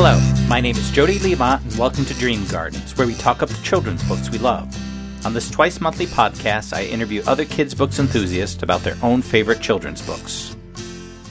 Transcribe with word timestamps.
Hello, 0.00 0.16
my 0.46 0.60
name 0.60 0.76
is 0.76 0.92
Jody 0.92 1.18
Limont, 1.18 1.60
and 1.64 1.76
welcome 1.76 2.04
to 2.04 2.14
Dream 2.14 2.46
Gardens, 2.46 2.96
where 2.96 3.06
we 3.08 3.16
talk 3.16 3.42
up 3.42 3.48
the 3.48 3.62
children's 3.64 4.04
books 4.04 4.30
we 4.30 4.38
love. 4.38 4.72
On 5.26 5.34
this 5.34 5.50
twice 5.50 5.80
monthly 5.80 6.06
podcast, 6.06 6.72
I 6.72 6.84
interview 6.84 7.20
other 7.26 7.44
kids' 7.44 7.74
books 7.74 7.98
enthusiasts 7.98 8.62
about 8.62 8.82
their 8.82 8.96
own 9.02 9.22
favorite 9.22 9.60
children's 9.60 10.00
books. 10.00 10.54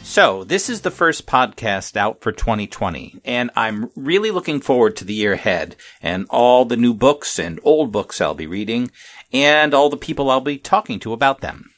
So, 0.03 0.43
this 0.43 0.69
is 0.69 0.81
the 0.81 0.91
first 0.91 1.25
podcast 1.25 1.95
out 1.95 2.19
for 2.19 2.33
2020, 2.33 3.21
and 3.23 3.51
I'm 3.55 3.89
really 3.95 4.31
looking 4.31 4.59
forward 4.59 4.97
to 4.97 5.05
the 5.05 5.13
year 5.13 5.31
ahead 5.31 5.77
and 6.01 6.27
all 6.29 6.65
the 6.65 6.75
new 6.75 6.93
books 6.93 7.39
and 7.39 7.61
old 7.63 7.93
books 7.93 8.19
I'll 8.19 8.33
be 8.33 8.47
reading 8.47 8.91
and 9.31 9.73
all 9.73 9.89
the 9.89 9.95
people 9.95 10.29
I'll 10.29 10.41
be 10.41 10.57
talking 10.57 10.99
to 10.99 11.13
about 11.13 11.39
them. 11.39 11.71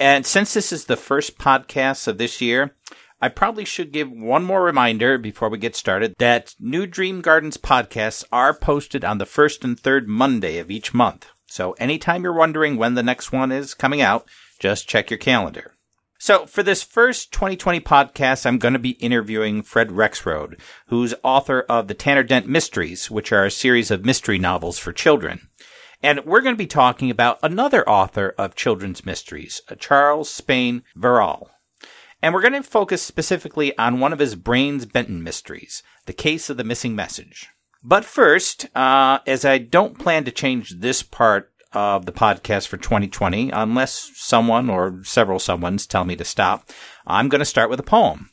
And 0.00 0.26
since 0.26 0.52
this 0.52 0.72
is 0.72 0.86
the 0.86 0.96
first 0.96 1.38
podcast 1.38 2.08
of 2.08 2.18
this 2.18 2.40
year, 2.40 2.74
I 3.20 3.28
probably 3.28 3.64
should 3.64 3.90
give 3.90 4.10
one 4.10 4.44
more 4.44 4.62
reminder 4.62 5.18
before 5.18 5.48
we 5.48 5.58
get 5.58 5.74
started 5.74 6.14
that 6.18 6.54
new 6.60 6.86
Dream 6.86 7.20
Gardens 7.20 7.56
podcasts 7.56 8.24
are 8.30 8.54
posted 8.54 9.04
on 9.04 9.18
the 9.18 9.26
first 9.26 9.64
and 9.64 9.78
third 9.78 10.06
Monday 10.06 10.58
of 10.58 10.70
each 10.70 10.94
month. 10.94 11.26
So 11.46 11.72
anytime 11.72 12.22
you're 12.22 12.32
wondering 12.32 12.76
when 12.76 12.94
the 12.94 13.02
next 13.02 13.32
one 13.32 13.50
is 13.50 13.74
coming 13.74 14.00
out, 14.00 14.28
just 14.60 14.88
check 14.88 15.10
your 15.10 15.18
calendar. 15.18 15.74
So 16.20 16.46
for 16.46 16.62
this 16.62 16.84
first 16.84 17.32
2020 17.32 17.80
podcast, 17.80 18.46
I'm 18.46 18.58
going 18.58 18.74
to 18.74 18.78
be 18.78 18.90
interviewing 18.90 19.62
Fred 19.62 19.88
Rexroad, 19.88 20.60
who's 20.86 21.14
author 21.24 21.62
of 21.68 21.88
the 21.88 21.94
Tanner 21.94 22.22
Dent 22.22 22.46
Mysteries, 22.46 23.10
which 23.10 23.32
are 23.32 23.44
a 23.44 23.50
series 23.50 23.90
of 23.90 24.04
mystery 24.04 24.38
novels 24.38 24.78
for 24.78 24.92
children. 24.92 25.48
And 26.02 26.24
we're 26.24 26.42
going 26.42 26.54
to 26.54 26.58
be 26.58 26.68
talking 26.68 27.10
about 27.10 27.40
another 27.42 27.88
author 27.88 28.32
of 28.38 28.54
children's 28.54 29.04
mysteries, 29.04 29.60
Charles 29.78 30.30
Spain 30.30 30.84
Verral. 30.96 31.48
And 32.20 32.34
we're 32.34 32.42
going 32.42 32.52
to 32.54 32.62
focus 32.62 33.00
specifically 33.00 33.76
on 33.78 34.00
one 34.00 34.12
of 34.12 34.18
his 34.18 34.34
Brains 34.34 34.86
Benton 34.86 35.22
mysteries, 35.22 35.82
The 36.06 36.12
Case 36.12 36.50
of 36.50 36.56
the 36.56 36.64
Missing 36.64 36.96
Message. 36.96 37.48
But 37.82 38.04
first, 38.04 38.66
uh, 38.74 39.20
as 39.26 39.44
I 39.44 39.58
don't 39.58 39.98
plan 39.98 40.24
to 40.24 40.32
change 40.32 40.80
this 40.80 41.02
part 41.02 41.52
of 41.72 42.06
the 42.06 42.12
podcast 42.12 42.66
for 42.66 42.76
2020, 42.76 43.50
unless 43.50 44.10
someone 44.14 44.68
or 44.68 45.00
several 45.04 45.38
someones 45.38 45.86
tell 45.86 46.04
me 46.04 46.16
to 46.16 46.24
stop, 46.24 46.68
I'm 47.06 47.28
going 47.28 47.38
to 47.38 47.44
start 47.44 47.70
with 47.70 47.78
a 47.78 47.84
poem. 47.84 48.30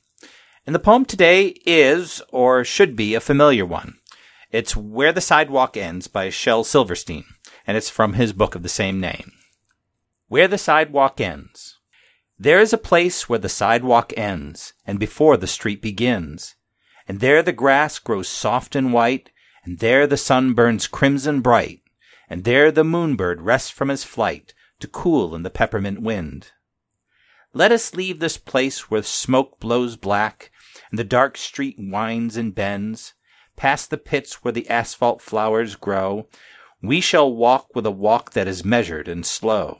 And 0.65 0.73
the 0.73 0.79
poem 0.79 1.05
today 1.05 1.53
is, 1.65 2.23
or 2.29 2.63
should 2.63 2.95
be, 2.95 3.13
a 3.13 3.19
familiar 3.19 3.65
one. 3.65 3.99
It's 4.51 4.75
Where 4.75 5.11
the 5.11 5.21
Sidewalk 5.21 5.77
Ends 5.77 6.07
by 6.07 6.31
Shel 6.31 6.63
Silverstein, 6.63 7.25
and 7.67 7.77
it's 7.77 7.89
from 7.89 8.13
his 8.13 8.33
book 8.33 8.55
of 8.55 8.63
the 8.63 8.69
same 8.69 8.99
name. 8.99 9.31
Where 10.27 10.47
the 10.47 10.57
Sidewalk 10.57 11.21
Ends. 11.21 11.74
There 12.37 12.59
is 12.59 12.73
a 12.73 12.77
place 12.77 13.29
where 13.29 13.39
the 13.39 13.47
sidewalk 13.47 14.11
ends, 14.17 14.73
and 14.85 14.99
before 14.99 15.37
the 15.37 15.47
street 15.47 15.81
begins. 15.81 16.55
And 17.07 17.21
there 17.21 17.41
the 17.41 17.53
grass 17.53 17.97
grows 17.97 18.27
soft 18.27 18.75
and 18.75 18.91
white, 18.91 19.29
and 19.63 19.79
there 19.79 20.05
the 20.05 20.17
sun 20.17 20.53
burns 20.53 20.85
crimson 20.85 21.39
bright, 21.39 21.81
and 22.29 22.43
there 22.43 22.73
the 22.73 22.83
moonbird 22.83 23.37
rests 23.39 23.69
from 23.69 23.87
his 23.87 24.03
flight 24.03 24.53
to 24.81 24.87
cool 24.87 25.33
in 25.33 25.43
the 25.43 25.49
peppermint 25.49 26.01
wind. 26.01 26.51
Let 27.53 27.71
us 27.71 27.95
leave 27.95 28.19
this 28.19 28.35
place 28.35 28.91
where 28.91 29.01
smoke 29.03 29.61
blows 29.61 29.95
black, 29.95 30.51
and 30.89 30.99
the 30.99 31.05
dark 31.05 31.37
street 31.37 31.77
winds 31.79 32.35
and 32.35 32.53
bends, 32.53 33.13
past 33.55 33.89
the 33.89 33.97
pits 33.97 34.43
where 34.43 34.51
the 34.51 34.69
asphalt 34.69 35.21
flowers 35.21 35.77
grow. 35.77 36.27
We 36.81 36.99
shall 36.99 37.31
walk 37.31 37.73
with 37.73 37.85
a 37.85 37.91
walk 37.91 38.31
that 38.31 38.45
is 38.45 38.65
measured 38.65 39.07
and 39.07 39.25
slow 39.25 39.79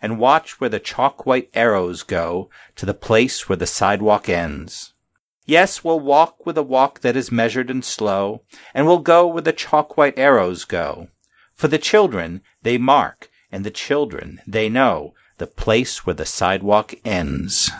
and 0.00 0.18
watch 0.18 0.60
where 0.60 0.70
the 0.70 0.80
chalk 0.80 1.26
white 1.26 1.50
arrows 1.54 2.02
go 2.02 2.50
to 2.76 2.86
the 2.86 2.94
place 2.94 3.48
where 3.48 3.56
the 3.56 3.66
sidewalk 3.66 4.28
ends. 4.28 4.94
Yes, 5.44 5.84
we'll 5.84 6.00
walk 6.00 6.44
with 6.44 6.58
a 6.58 6.62
walk 6.62 7.00
that 7.00 7.16
is 7.16 7.30
measured 7.30 7.70
and 7.70 7.84
slow, 7.84 8.42
and 8.74 8.86
we'll 8.86 8.98
go 8.98 9.26
where 9.26 9.42
the 9.42 9.52
chalk 9.52 9.96
white 9.96 10.18
arrows 10.18 10.64
go. 10.64 11.08
For 11.54 11.68
the 11.68 11.78
children, 11.78 12.42
they 12.62 12.78
mark, 12.78 13.30
and 13.52 13.64
the 13.64 13.70
children, 13.70 14.40
they 14.46 14.68
know 14.68 15.14
the 15.38 15.46
place 15.46 16.04
where 16.04 16.14
the 16.14 16.26
sidewalk 16.26 16.94
ends. 17.04 17.70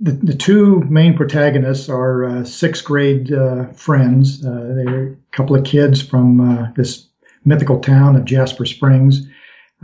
the, 0.00 0.12
the 0.12 0.34
two 0.34 0.80
main 0.82 1.16
protagonists 1.16 1.88
are 1.88 2.24
uh, 2.24 2.44
sixth 2.44 2.84
grade 2.84 3.32
uh, 3.32 3.66
friends. 3.72 4.44
Uh, 4.44 4.74
they're 4.76 5.06
a 5.08 5.16
couple 5.32 5.56
of 5.56 5.64
kids 5.64 6.00
from 6.00 6.40
uh, 6.40 6.70
this 6.76 7.06
mythical 7.44 7.80
town 7.80 8.16
of 8.16 8.24
Jasper 8.24 8.64
Springs. 8.64 9.26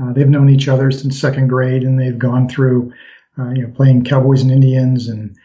Uh, 0.01 0.13
they've 0.13 0.29
known 0.29 0.51
each 0.51 0.69
other 0.69 0.91
since 0.91 1.19
second 1.19 1.49
grade, 1.49 1.83
and 1.83 1.99
they've 1.99 2.19
gone 2.19 2.49
through, 2.49 2.93
uh, 3.39 3.51
you 3.51 3.63
know, 3.63 3.73
playing 3.75 4.05
cowboys 4.05 4.43
and 4.43 4.51
Indians 4.51 5.09
and 5.09 5.37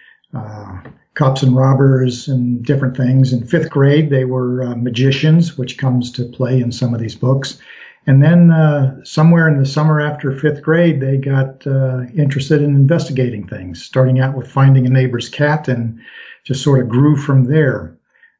cops 1.13 1.43
and 1.43 1.55
robbers 1.55 2.27
and 2.27 2.63
different 2.63 2.95
things. 2.95 3.33
In 3.33 3.45
fifth 3.45 3.69
grade, 3.69 4.09
they 4.09 4.23
were 4.23 4.75
magicians, 4.75 5.57
which 5.57 5.77
comes 5.77 6.11
to 6.13 6.25
play 6.25 6.61
in 6.61 6.71
some 6.71 6.93
of 6.93 7.01
these 7.01 7.15
books. 7.15 7.59
And 8.07 8.23
then 8.23 8.49
uh, 8.49 9.03
somewhere 9.03 9.47
in 9.47 9.59
the 9.59 9.65
summer 9.65 10.01
after 10.01 10.31
fifth 10.31 10.61
grade, 10.61 11.01
they 11.01 11.17
got 11.17 11.65
uh, 11.67 12.01
interested 12.15 12.61
in 12.61 12.75
investigating 12.75 13.47
things, 13.47 13.83
starting 13.83 14.19
out 14.19 14.35
with 14.35 14.51
finding 14.51 14.87
a 14.87 14.89
neighbor's 14.89 15.29
cat 15.29 15.67
and 15.67 15.99
just 16.43 16.63
sort 16.63 16.81
of 16.81 16.89
grew 16.89 17.15
from 17.15 17.45
there. 17.45 17.95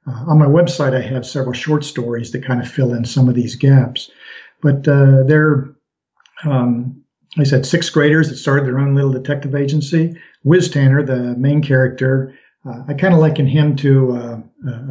Uh, 0.07 0.23
on 0.27 0.39
my 0.39 0.47
website, 0.47 0.95
I 0.95 1.01
have 1.01 1.27
several 1.27 1.53
short 1.53 1.83
stories 1.83 2.31
that 2.31 2.43
kind 2.43 2.59
of 2.59 2.67
fill 2.67 2.93
in 2.93 3.05
some 3.05 3.29
of 3.29 3.35
these 3.35 3.55
gaps. 3.55 4.09
But 4.61 4.87
uh, 4.87 5.23
they're, 5.23 5.69
um, 6.43 7.03
like 7.37 7.45
I 7.45 7.49
said, 7.49 7.65
sixth 7.65 7.93
graders 7.93 8.29
that 8.29 8.37
started 8.37 8.65
their 8.65 8.79
own 8.79 8.95
little 8.95 9.11
detective 9.11 9.53
agency. 9.53 10.17
Whiz 10.43 10.69
Tanner, 10.69 11.03
the 11.03 11.35
main 11.37 11.61
character, 11.61 12.33
uh, 12.65 12.81
I 12.87 12.95
kind 12.95 13.13
of 13.13 13.19
liken 13.19 13.45
him 13.45 13.75
to 13.77 14.11
uh, 14.13 14.39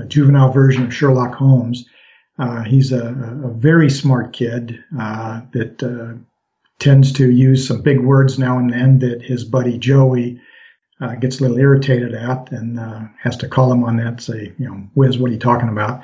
a 0.00 0.04
juvenile 0.04 0.52
version 0.52 0.84
of 0.84 0.94
Sherlock 0.94 1.34
Holmes 1.34 1.86
uh, 2.40 2.62
he's 2.62 2.90
a, 2.90 3.08
a, 3.44 3.50
very 3.50 3.90
smart 3.90 4.32
kid 4.32 4.82
uh, 4.98 5.42
that 5.52 5.82
uh, 5.82 6.18
tends 6.78 7.12
to 7.12 7.30
use 7.30 7.68
some 7.68 7.82
big 7.82 8.00
words 8.00 8.38
now 8.38 8.56
and 8.56 8.72
then 8.72 8.98
that 8.98 9.20
his 9.20 9.44
buddy 9.44 9.76
Joey 9.76 10.40
uh, 11.02 11.14
gets 11.16 11.38
a 11.38 11.42
little 11.42 11.58
irritated 11.58 12.14
at 12.14 12.50
and 12.50 12.80
uh, 12.80 13.02
has 13.22 13.36
to 13.38 13.48
call 13.48 13.70
him 13.70 13.84
on 13.84 13.96
that, 13.98 14.22
say, 14.22 14.54
you 14.58 14.66
know, 14.66 14.76
Whiz, 14.94 15.18
what 15.18 15.30
are 15.30 15.34
you 15.34 15.38
talking 15.38 15.68
about? 15.68 16.02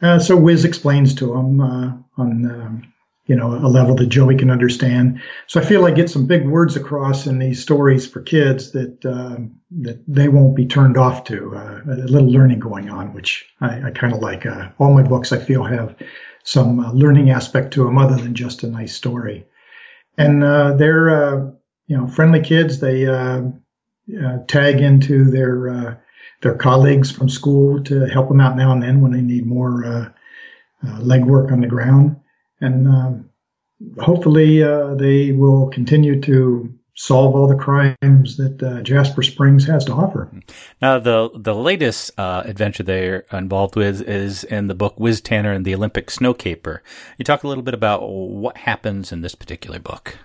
Uh, 0.00 0.20
so 0.20 0.36
Whiz 0.36 0.64
explains 0.64 1.12
to 1.16 1.34
him 1.34 1.60
on 1.60 2.04
um, 2.16 2.93
you 3.26 3.34
know, 3.34 3.54
a 3.54 3.68
level 3.68 3.94
that 3.94 4.06
Joey 4.06 4.36
can 4.36 4.50
understand. 4.50 5.20
So 5.46 5.58
I 5.58 5.64
feel 5.64 5.86
I 5.86 5.92
get 5.92 6.10
some 6.10 6.26
big 6.26 6.46
words 6.46 6.76
across 6.76 7.26
in 7.26 7.38
these 7.38 7.62
stories 7.62 8.06
for 8.06 8.20
kids 8.20 8.72
that 8.72 9.04
uh, 9.04 9.36
that 9.82 10.02
they 10.06 10.28
won't 10.28 10.54
be 10.54 10.66
turned 10.66 10.98
off 10.98 11.24
to. 11.24 11.56
Uh, 11.56 11.80
a 11.86 12.08
little 12.08 12.30
learning 12.30 12.60
going 12.60 12.90
on, 12.90 13.14
which 13.14 13.46
I, 13.60 13.88
I 13.88 13.90
kind 13.92 14.12
of 14.12 14.20
like. 14.20 14.44
Uh, 14.44 14.68
all 14.78 14.92
my 14.92 15.02
books 15.02 15.32
I 15.32 15.38
feel 15.38 15.64
have 15.64 15.96
some 16.42 16.80
uh, 16.80 16.92
learning 16.92 17.30
aspect 17.30 17.72
to 17.74 17.84
them, 17.84 17.96
other 17.96 18.16
than 18.16 18.34
just 18.34 18.62
a 18.62 18.66
nice 18.66 18.94
story. 18.94 19.46
And 20.18 20.44
uh, 20.44 20.74
they're 20.74 21.08
uh, 21.08 21.50
you 21.86 21.96
know 21.96 22.06
friendly 22.06 22.40
kids. 22.40 22.80
They 22.80 23.06
tag 24.48 24.80
into 24.80 25.30
their 25.30 26.02
their 26.42 26.54
colleagues 26.56 27.10
from 27.10 27.30
school 27.30 27.82
to 27.84 28.04
help 28.04 28.28
them 28.28 28.40
out 28.40 28.54
now 28.54 28.70
and 28.70 28.82
then 28.82 29.00
when 29.00 29.12
they 29.12 29.22
need 29.22 29.46
more 29.46 30.12
legwork 30.82 31.50
on 31.50 31.62
the 31.62 31.66
ground 31.66 32.20
and 32.64 32.88
um, 32.88 33.30
hopefully 34.00 34.62
uh, 34.62 34.94
they 34.94 35.32
will 35.32 35.68
continue 35.68 36.20
to 36.22 36.72
solve 36.96 37.34
all 37.34 37.48
the 37.48 37.56
crimes 37.56 38.36
that 38.36 38.62
uh, 38.62 38.80
Jasper 38.82 39.22
Springs 39.22 39.66
has 39.66 39.84
to 39.86 39.92
offer. 39.92 40.30
Now, 40.80 40.98
the 40.98 41.30
the 41.34 41.54
latest 41.54 42.12
uh, 42.18 42.42
adventure 42.44 42.82
they're 42.82 43.24
involved 43.32 43.76
with 43.76 44.00
is 44.02 44.44
in 44.44 44.68
the 44.68 44.74
book 44.74 44.94
Whiz 44.98 45.20
Tanner 45.20 45.52
and 45.52 45.64
the 45.64 45.74
Olympic 45.74 46.10
Snow 46.10 46.34
Caper. 46.34 46.82
You 47.18 47.24
talk 47.24 47.42
a 47.42 47.48
little 47.48 47.64
bit 47.64 47.74
about 47.74 48.08
what 48.08 48.56
happens 48.58 49.12
in 49.12 49.22
this 49.22 49.34
particular 49.34 49.78
book. 49.78 50.18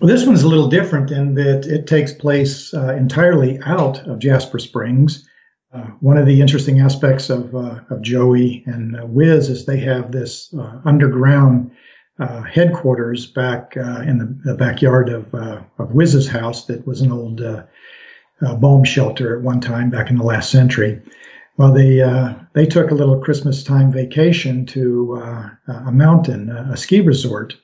Well, 0.00 0.08
this 0.08 0.26
one's 0.26 0.42
a 0.42 0.48
little 0.48 0.68
different 0.68 1.10
in 1.10 1.34
that 1.34 1.66
it 1.66 1.86
takes 1.86 2.12
place 2.12 2.72
uh, 2.72 2.94
entirely 2.94 3.60
out 3.66 4.06
of 4.06 4.20
Jasper 4.20 4.58
Springs. 4.58 5.28
Uh, 5.72 5.86
one 6.00 6.18
of 6.18 6.26
the 6.26 6.40
interesting 6.40 6.80
aspects 6.80 7.30
of, 7.30 7.54
uh, 7.54 7.80
of 7.88 8.02
Joey 8.02 8.62
and 8.66 8.94
uh, 8.94 9.06
Whiz 9.06 9.48
is 9.48 9.64
they 9.64 9.80
have 9.80 10.12
this 10.12 10.52
uh, 10.52 10.80
underground 10.84 11.70
uh, 12.18 12.42
headquarters 12.42 13.26
back 13.26 13.74
in 13.74 14.18
the, 14.18 14.38
the, 14.44 14.54
backyard 14.54 15.08
of, 15.08 15.34
of 15.34 15.90
Whiz's 15.92 16.28
house 16.28 16.66
that 16.66 16.86
was 16.86 17.00
an 17.00 17.10
old 17.10 17.40
bomb 18.60 18.84
shelter 18.84 19.36
at 19.36 19.42
one 19.42 19.60
time 19.60 19.88
back 19.88 20.10
in 20.10 20.18
the 20.18 20.24
last 20.24 20.50
century. 20.50 21.00
Well, 21.56 21.72
they 21.72 22.00
they 22.52 22.66
took 22.66 22.90
a 22.90 22.94
little 22.94 23.18
Christmas 23.18 23.64
time 23.64 23.90
vacation 23.90 24.66
to 24.66 25.14
a 25.68 25.90
mountain, 25.90 26.50
a 26.50 26.76
ski 26.76 27.00
resort, 27.00 27.56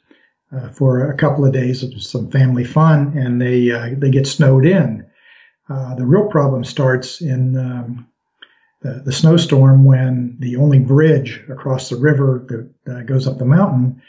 for 0.72 1.10
a 1.10 1.16
couple 1.16 1.44
of 1.44 1.52
days 1.52 1.82
of 1.82 2.02
some 2.02 2.30
family 2.30 2.64
fun, 2.64 3.16
and 3.16 3.40
they 3.40 3.68
they 3.96 4.10
get 4.10 4.26
snowed 4.26 4.64
in. 4.64 5.04
Uh, 5.68 5.94
the 5.94 6.06
real 6.06 6.26
problem 6.26 6.64
starts 6.64 7.20
in 7.20 7.56
um, 7.56 8.08
the, 8.80 9.02
the, 9.04 9.12
snowstorm 9.12 9.84
when 9.84 10.36
the 10.38 10.56
only 10.56 10.78
bridge 10.78 11.44
across 11.50 11.90
the 11.90 11.96
river 11.96 12.70
that 12.84 13.06
goes 13.06 13.26
up 13.26 13.38
the 13.38 13.44
mountain 13.44 14.00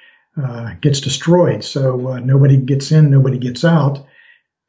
uh, 0.42 0.74
gets 0.80 1.02
destroyed. 1.02 1.64
So 1.64 2.10
uh, 2.10 2.20
nobody 2.20 2.56
gets 2.56 2.92
in, 2.92 3.12
nobody 3.12 3.38
gets 3.38 3.66
out. 3.66 4.06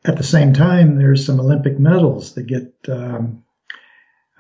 At 0.05 0.17
the 0.17 0.25
same 0.25 0.53
time, 0.53 0.97
there's 0.97 1.25
some 1.25 1.39
Olympic 1.39 1.79
medals 1.79 2.35
that 2.35 2.47
get 2.47 2.73
um, 2.89 3.45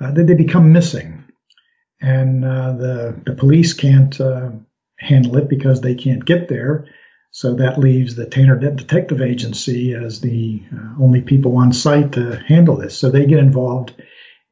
uh, 0.00 0.10
that 0.12 0.26
they 0.26 0.34
become 0.34 0.72
missing, 0.72 1.22
and 2.00 2.42
the 2.42 3.20
the 3.26 3.34
police 3.34 3.74
can't 3.74 4.18
handle 4.98 5.36
it 5.36 5.48
because 5.48 5.82
they 5.82 5.94
can't 5.94 6.24
get 6.24 6.48
there. 6.48 6.86
So 7.32 7.54
that 7.54 7.78
leaves 7.78 8.16
the 8.16 8.26
Tanner 8.26 8.56
Detective 8.56 9.22
Agency 9.22 9.94
as 9.94 10.20
the 10.20 10.62
uh, 10.74 11.02
only 11.02 11.20
people 11.20 11.56
on 11.56 11.72
site 11.72 12.12
to 12.12 12.36
handle 12.46 12.76
this. 12.76 12.98
So 12.98 13.08
they 13.08 13.24
get 13.24 13.38
involved 13.38 13.94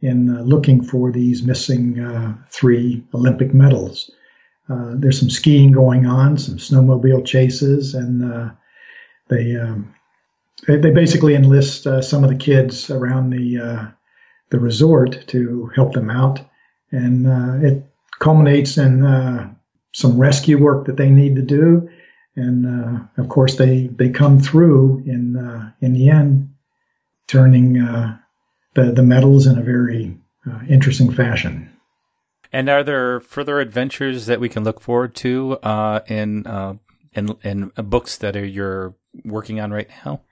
in 0.00 0.36
uh, 0.36 0.42
looking 0.42 0.82
for 0.84 1.10
these 1.10 1.42
missing 1.42 1.98
uh, 1.98 2.36
three 2.50 3.04
Olympic 3.14 3.52
medals. 3.52 4.10
Uh, 4.69 4.92
there's 4.94 5.19
some 5.19 5.30
skiing 5.30 5.72
going 5.72 6.06
on, 6.06 6.38
some 6.38 6.56
snowmobile 6.56 7.25
chases, 7.26 7.94
and 7.94 8.32
uh, 8.32 8.50
they, 9.28 9.56
um, 9.56 9.92
they, 10.66 10.76
they 10.76 10.90
basically 10.90 11.34
enlist 11.34 11.86
uh, 11.86 12.00
some 12.00 12.22
of 12.22 12.30
the 12.30 12.36
kids 12.36 12.90
around 12.90 13.30
the 13.30 13.92
the 14.50 14.58
resort 14.58 15.26
to 15.26 15.70
help 15.75 15.92
them 15.92 16.08
out, 16.08 16.40
and 16.90 17.26
it 17.62 17.84
culminates 18.19 18.78
in 18.78 19.02
some 19.92 20.19
rescue 20.19 20.56
work 20.56 20.86
that 20.86 20.96
they 20.96 21.10
need 21.10 21.36
to 21.36 21.42
do 21.42 21.88
and 22.38 22.67
uh, 22.67 23.23
of 23.23 23.29
course 23.29 23.56
they 23.56 23.88
they 23.88 24.08
come 24.08 24.40
through 24.40 25.02
in 25.06 25.37
uh, 25.37 25.73
in 25.81 25.93
the 25.93 26.08
end, 26.08 26.55
turning 27.26 27.81
uh, 27.81 28.17
the 28.75 28.93
the 28.93 29.02
medals 29.02 29.46
in 29.46 29.58
a 29.58 29.62
very 29.62 30.17
uh, 30.46 30.61
interesting 30.69 31.12
fashion. 31.12 31.70
And 32.52 32.70
are 32.70 32.82
there 32.82 33.20
further 33.20 33.61
adventures 33.61 34.26
that 34.26 34.40
we 34.40 34.49
can 34.49 34.64
look 34.64 34.81
forward 34.81 35.14
to 35.17 35.58
uh, 35.62 36.00
in 36.06 36.46
uh, 36.46 36.75
in 37.12 37.37
in 37.43 37.73
books 37.76 38.17
that 38.19 38.37
are 38.37 38.46
you're 38.46 38.94
working 39.25 39.61
on 39.61 39.73
right 39.73 39.88
now? 40.05 40.23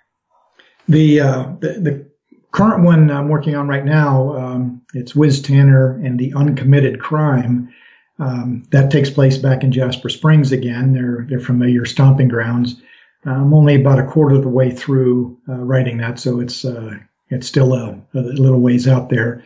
The 0.89 1.19
the, 1.19 1.81
the 1.81 2.11
current 2.53 2.85
one 2.85 3.11
I'm 3.11 3.29
working 3.29 3.57
on 3.57 3.69
right 3.69 3.85
now, 3.85 4.37
um, 4.37 4.83
it's 4.95 5.15
Whiz 5.15 5.43
Tanner 5.43 6.01
and 6.03 6.19
the 6.19 6.33
Uncommitted 6.35 7.01
Crime 7.01 7.75
um, 8.19 8.63
that 8.71 8.91
takes 8.91 9.11
place 9.11 9.37
back 9.37 9.63
in 9.63 9.73
Jasper 9.73 10.09
Springs 10.09 10.53
again. 10.53 10.93
They're 10.93 11.27
they're 11.29 11.41
familiar 11.41 11.85
stomping 11.85 12.29
grounds. 12.29 12.81
I'm 13.25 13.53
only 13.53 13.75
about 13.75 13.99
a 13.99 14.07
quarter 14.07 14.37
of 14.37 14.43
the 14.43 14.49
way 14.49 14.71
through 14.71 15.37
uh, 15.49 15.57
writing 15.57 15.99
that, 15.99 16.19
so 16.19 16.41
it's 16.41 16.65
uh, 16.65 16.97
it's 17.29 17.49
still 17.49 17.75
a, 17.75 18.01
a, 18.15 18.21
little 18.21 18.61
ways 18.61 18.87
out 18.87 19.11
there. 19.11 19.45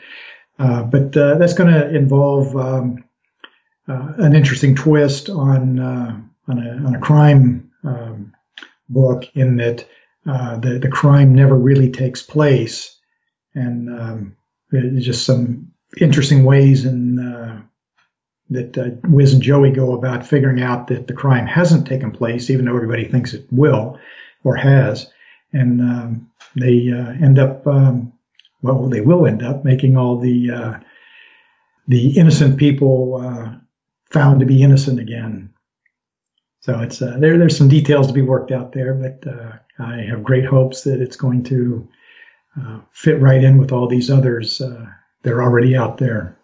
Uh, 0.58 0.82
but 0.82 1.16
uh, 1.16 1.38
that's 1.38 1.54
going 1.54 1.72
to 1.72 1.88
involve 1.94 2.54
um, 2.56 3.02
uh, 3.88 4.12
an 4.18 4.34
interesting 4.34 4.74
twist 4.74 5.30
on 5.30 5.78
uh, 5.80 6.20
on 6.48 6.58
a, 6.58 6.86
on, 6.86 6.94
a, 6.94 7.00
crime 7.00 7.70
um, 7.84 8.34
book 8.90 9.24
in 9.34 9.56
that 9.56 9.86
the 10.26 10.78
the 10.80 10.90
crime 10.90 11.34
never 11.34 11.56
really 11.56 11.90
takes 11.90 12.22
place, 12.22 12.98
and 13.54 13.88
um, 13.98 14.36
just 14.98 15.24
some 15.24 15.72
interesting 15.98 16.44
ways 16.44 16.84
in 16.84 17.64
that 18.50 18.76
uh, 18.76 18.90
Whiz 19.08 19.32
and 19.32 19.42
Joey 19.42 19.70
go 19.70 19.94
about 19.94 20.26
figuring 20.26 20.60
out 20.60 20.88
that 20.88 21.06
the 21.06 21.12
crime 21.12 21.46
hasn't 21.46 21.86
taken 21.86 22.10
place, 22.10 22.50
even 22.50 22.64
though 22.64 22.76
everybody 22.76 23.04
thinks 23.04 23.32
it 23.32 23.46
will 23.50 23.98
or 24.44 24.56
has. 24.56 25.10
And 25.52 25.80
um, 25.80 26.30
they 26.56 26.90
uh, 26.90 27.10
end 27.24 27.38
up, 27.38 27.66
um, 27.66 28.12
well, 28.62 28.88
they 28.88 29.00
will 29.00 29.26
end 29.26 29.42
up 29.42 29.64
making 29.64 29.96
all 29.96 30.18
the 30.18 30.50
uh, 30.50 30.78
the 31.88 32.16
innocent 32.16 32.56
people 32.56 33.16
uh, 33.16 33.52
found 34.10 34.40
to 34.40 34.46
be 34.46 34.62
innocent 34.62 35.00
again. 35.00 35.52
So 36.60 36.78
it's 36.80 37.00
uh, 37.00 37.16
there. 37.18 37.38
There's 37.38 37.56
some 37.56 37.68
details 37.68 38.06
to 38.08 38.12
be 38.12 38.22
worked 38.22 38.52
out 38.52 38.72
there, 38.72 38.94
but 38.94 39.26
uh, 39.26 39.52
I 39.78 40.02
have 40.02 40.22
great 40.22 40.44
hopes 40.44 40.82
that 40.82 41.00
it's 41.00 41.16
going 41.16 41.44
to 41.44 41.88
fit 42.92 43.20
right 43.20 43.42
in 43.42 43.56
with 43.56 43.72
all 43.72 43.86
these 43.86 44.10
others 44.10 44.58
that 44.58 45.32
are 45.32 45.42
already 45.42 45.76
out 45.76 45.98
there. 45.98 46.36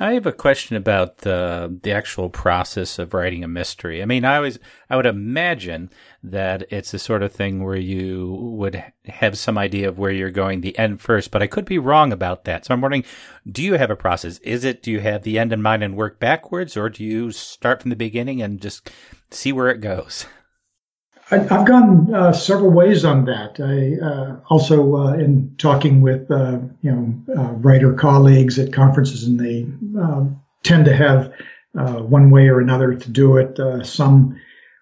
I 0.00 0.14
have 0.14 0.26
a 0.26 0.32
question 0.32 0.74
about 0.74 1.18
the 1.18 1.78
the 1.82 1.92
actual 1.92 2.28
process 2.28 2.98
of 2.98 3.14
writing 3.14 3.44
a 3.44 3.48
mystery. 3.48 4.02
I 4.02 4.06
mean, 4.06 4.24
I 4.24 4.36
always 4.36 4.58
I 4.90 4.96
would 4.96 5.06
imagine 5.06 5.88
that 6.22 6.64
it's 6.72 6.90
the 6.90 6.98
sort 6.98 7.22
of 7.22 7.32
thing 7.32 7.62
where 7.62 7.76
you 7.76 8.34
would 8.56 8.82
have 9.04 9.38
some 9.38 9.56
idea 9.56 9.88
of 9.88 9.96
where 9.96 10.10
you're 10.10 10.30
going 10.30 10.62
the 10.62 10.76
end 10.76 11.00
first, 11.00 11.30
but 11.30 11.42
I 11.42 11.46
could 11.46 11.64
be 11.64 11.78
wrong 11.78 12.12
about 12.12 12.44
that. 12.44 12.64
So 12.64 12.74
I'm 12.74 12.80
wondering, 12.80 13.04
do 13.50 13.62
you 13.62 13.74
have 13.74 13.90
a 13.90 13.96
process? 13.96 14.38
Is 14.38 14.64
it 14.64 14.82
do 14.82 14.90
you 14.90 15.00
have 15.00 15.22
the 15.22 15.38
end 15.38 15.52
in 15.52 15.62
mind 15.62 15.84
and 15.84 15.96
work 15.96 16.18
backwards, 16.18 16.76
or 16.76 16.90
do 16.90 17.04
you 17.04 17.30
start 17.30 17.80
from 17.80 17.90
the 17.90 17.96
beginning 17.96 18.42
and 18.42 18.60
just 18.60 18.90
see 19.30 19.52
where 19.52 19.68
it 19.68 19.80
goes? 19.80 20.26
I, 21.30 21.38
have 21.38 21.66
gone 21.66 22.12
uh, 22.14 22.32
several 22.32 22.70
ways 22.70 23.04
on 23.04 23.24
that. 23.24 23.58
I 23.58 24.04
uh, 24.04 24.40
also, 24.50 24.96
uh, 24.96 25.12
in 25.14 25.54
talking 25.56 26.02
with 26.02 26.30
uh, 26.30 26.58
you 26.82 26.92
know 26.92 27.34
uh, 27.36 27.52
writer 27.54 27.94
colleagues 27.94 28.58
at 28.58 28.72
conferences, 28.72 29.24
and 29.24 29.40
they 29.40 29.62
um, 29.98 30.40
tend 30.62 30.84
to 30.84 30.94
have 30.94 31.32
uh, 31.78 32.02
one 32.02 32.30
way 32.30 32.48
or 32.48 32.60
another 32.60 32.94
to 32.94 33.10
do 33.10 33.38
it. 33.38 33.58
some 33.86 34.38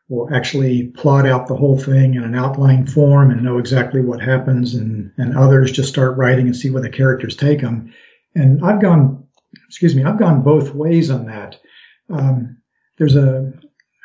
will 0.09 0.35
actually 0.35 0.88
plot 0.88 1.26
out 1.26 1.47
the 1.47 1.57
whole 1.57 1.78
thing 1.78 2.14
in 2.14 2.25
an 2.25 2.35
outline 2.35 2.87
form 2.87 3.31
and 3.31 3.43
know 3.43 3.59
exactly 3.59 4.00
what 4.00 4.21
happens, 4.21 4.75
and 4.75 5.12
and 5.19 5.37
others 5.37 5.71
just 5.71 5.88
start 5.88 6.17
writing 6.17 6.47
and 6.47 6.57
see 6.57 6.71
where 6.71 6.83
the 6.83 6.90
characters 6.90 7.37
take 7.37 7.61
them. 7.61 7.95
And 8.35 8.64
I've 8.64 8.83
gone, 8.83 9.28
excuse 9.69 9.95
me, 9.95 10.02
I've 10.02 10.19
gone 10.19 10.43
both 10.43 10.75
ways 10.75 11.09
on 11.09 11.26
that. 11.26 11.61
Um, 12.11 12.59
there's 12.99 13.17
a 13.17 13.52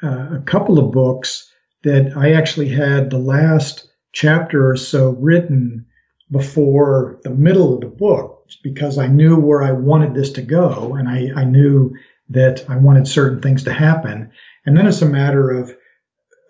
a 0.04 0.44
couple 0.46 0.78
of 0.78 0.92
books 0.92 1.47
that 1.84 2.16
I 2.16 2.34
actually 2.34 2.70
had 2.70 3.10
the 3.10 3.18
last 3.18 3.90
chapter 4.14 4.70
or 4.70 4.78
so 4.78 5.12
written 5.12 5.86
before 6.32 7.20
the 7.24 7.30
middle 7.30 7.74
of 7.76 7.82
the 7.82 7.88
book 7.88 8.50
because 8.64 8.98
I 8.98 9.08
knew 9.08 9.38
where 9.38 9.64
I 9.64 9.72
wanted 9.72 10.14
this 10.14 10.32
to 10.34 10.42
go 10.42 10.96
and 10.96 11.08
I, 11.08 11.32
I 11.36 11.44
knew 11.44 11.94
that 12.30 12.66
I 12.70 12.78
wanted 12.78 13.08
certain 13.08 13.42
things 13.42 13.64
to 13.64 13.74
happen. 13.74 14.32
And 14.66 14.76
then 14.76 14.88
it's 14.88 15.02
a 15.02 15.08
matter 15.08 15.52
of 15.52 15.76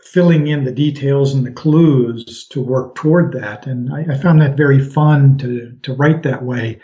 filling 0.01 0.47
in 0.47 0.63
the 0.63 0.71
details 0.71 1.33
and 1.33 1.45
the 1.45 1.51
clues 1.51 2.47
to 2.49 2.61
work 2.61 2.95
toward 2.95 3.33
that. 3.33 3.67
And 3.67 3.93
I, 3.93 4.13
I 4.13 4.17
found 4.17 4.41
that 4.41 4.57
very 4.57 4.79
fun 4.79 5.37
to, 5.39 5.77
to 5.83 5.93
write 5.93 6.23
that 6.23 6.43
way. 6.43 6.79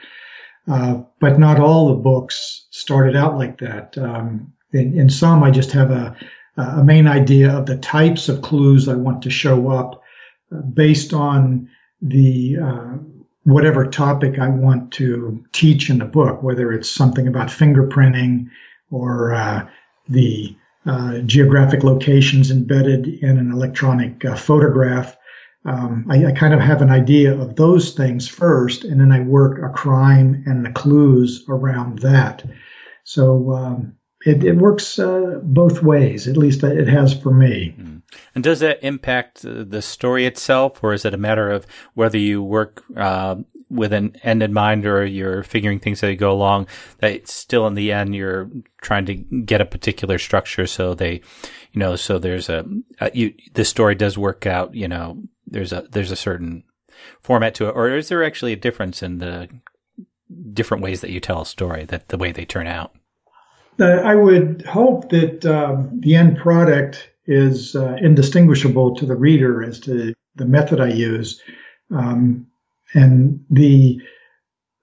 Uh, 0.68 1.02
but 1.20 1.40
not 1.40 1.60
all 1.60 1.90
the 1.90 2.02
books 2.02 2.68
started 2.72 3.16
out 3.16 3.38
like 3.38 3.60
that. 3.60 3.98
Um, 3.98 4.54
in, 4.72 4.98
in, 4.98 5.10
some, 5.10 5.44
I 5.44 5.52
just 5.52 5.72
have 5.72 5.92
a, 5.92 6.16
a 6.58 6.84
main 6.84 7.08
idea 7.08 7.52
of 7.52 7.66
the 7.66 7.78
types 7.78 8.30
of 8.30 8.42
clues 8.42 8.88
I 8.88 8.96
want 8.96 9.24
to 9.24 9.30
show 9.30 9.70
up 9.70 10.02
uh, 10.52 10.62
based 10.62 11.14
on 11.14 11.70
the 12.02 12.58
uh, 12.58 12.98
whatever 13.44 13.88
topic 13.88 14.40
I 14.40 14.50
want 14.50 14.92
to 14.94 15.44
teach 15.52 15.90
in 15.90 16.00
the 16.00 16.06
book, 16.06 16.44
whether 16.44 16.72
it's 16.72 16.90
something 16.90 17.28
about 17.28 17.48
fingerprinting 17.48 18.50
or 18.92 19.34
uh, 19.34 19.68
the 20.08 20.56
uh, 20.86 21.20
geographic 21.20 21.84
locations 21.84 22.52
embedded 22.52 23.08
in 23.08 23.38
an 23.38 23.52
electronic 23.52 24.24
uh, 24.26 24.36
photograph. 24.36 25.18
Um, 25.66 26.06
I, 26.10 26.26
I, 26.26 26.32
kind 26.34 26.54
of 26.54 26.60
have 26.60 26.82
an 26.82 26.90
idea 26.90 27.40
of 27.40 27.56
those 27.56 27.94
things 27.94 28.28
first, 28.28 28.84
and 28.84 29.00
then 29.00 29.14
I 29.14 29.22
work 29.22 29.60
a 29.60 29.74
crime 29.74 30.44
and 30.46 30.66
the 30.66 30.72
clues 30.72 31.46
around 31.48 32.00
that. 32.00 32.44
So 33.06 33.54
um, 33.54 33.96
it, 34.26 34.44
it 34.44 34.58
works 34.58 35.00
uh, 35.00 35.40
both 35.44 35.82
ways. 35.82 36.28
At 36.28 36.38
least 36.38 36.64
it 36.64 36.88
has 36.88 37.14
for 37.14 37.34
me. 37.34 37.76
Mm. 37.78 38.02
And 38.36 38.44
does 38.44 38.60
that 38.60 38.84
impact 38.84 39.42
the 39.44 39.82
story 39.82 40.26
itself, 40.26 40.84
or 40.84 40.94
is 40.94 41.06
it 41.06 41.14
a 41.14 41.18
matter 41.18 41.50
of 41.50 41.66
whether 41.94 42.18
you 42.18 42.42
work 42.44 42.84
uh, 42.96 43.36
with 43.70 43.92
an 43.92 44.16
end 44.24 44.44
in 44.44 44.54
mind, 44.54 44.86
or 44.86 45.06
you're 45.06 45.44
figuring 45.44 45.80
things 45.80 46.04
as 46.04 46.10
you 46.12 46.16
go 46.16 46.32
along? 46.32 46.68
That 47.00 47.28
still, 47.28 47.68
in 47.68 47.74
the 47.74 47.92
end, 47.92 48.16
you're 48.16 48.50
trying 48.82 49.06
to 49.08 49.16
get 49.16 49.62
a 49.62 49.66
particular 49.66 50.18
structure, 50.18 50.68
so 50.68 50.94
they, 50.94 51.22
you 51.72 51.80
know, 51.80 51.96
so 51.96 52.20
there's 52.20 52.50
a, 52.50 52.66
a 53.00 53.12
you, 53.14 53.34
the 53.54 53.66
story 53.66 53.96
does 53.96 54.18
work 54.18 54.46
out, 54.46 54.76
you 54.76 54.88
know, 54.88 55.22
there's 55.48 55.74
a 55.74 55.88
there's 55.92 56.12
a 56.12 56.16
certain 56.16 56.64
format 57.22 57.56
to 57.56 57.68
it, 57.68 57.76
or 57.76 57.90
is 57.90 58.10
there 58.10 58.24
actually 58.24 58.54
a 58.54 58.58
difference 58.58 59.02
in 59.04 59.18
the 59.18 59.50
different 60.54 60.84
ways 60.84 61.02
that 61.02 61.12
you 61.12 61.20
tell 61.20 61.42
a 61.42 61.46
story 61.46 61.86
that 61.86 62.10
the 62.10 62.18
way 62.18 62.32
they 62.32 62.46
turn 62.46 62.68
out? 62.68 62.96
I 63.80 64.16
would 64.16 64.64
hope 64.64 65.10
that 65.10 65.46
um, 65.46 66.00
the 66.00 66.16
end 66.16 66.38
product 66.38 67.10
is 67.26 67.76
uh, 67.76 67.96
indistinguishable 68.02 68.96
to 68.96 69.06
the 69.06 69.16
reader 69.16 69.64
as 69.64 69.80
to 69.82 70.14
the 70.36 70.46
method 70.46 70.80
I 70.80 70.90
use, 70.90 71.42
um, 71.92 72.46
and 72.94 73.44
the, 73.50 74.00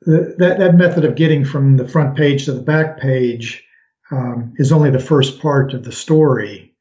the, 0.02 0.34
that 0.38 0.58
that 0.58 0.74
method 0.74 1.04
of 1.04 1.14
getting 1.14 1.44
from 1.44 1.76
the 1.76 1.86
front 1.86 2.16
page 2.16 2.46
to 2.46 2.52
the 2.52 2.62
back 2.62 2.98
page 2.98 3.64
um, 4.10 4.52
is 4.56 4.72
only 4.72 4.90
the 4.90 4.98
first 4.98 5.40
part 5.40 5.72
of 5.72 5.84
the 5.84 5.92
story. 5.92 6.74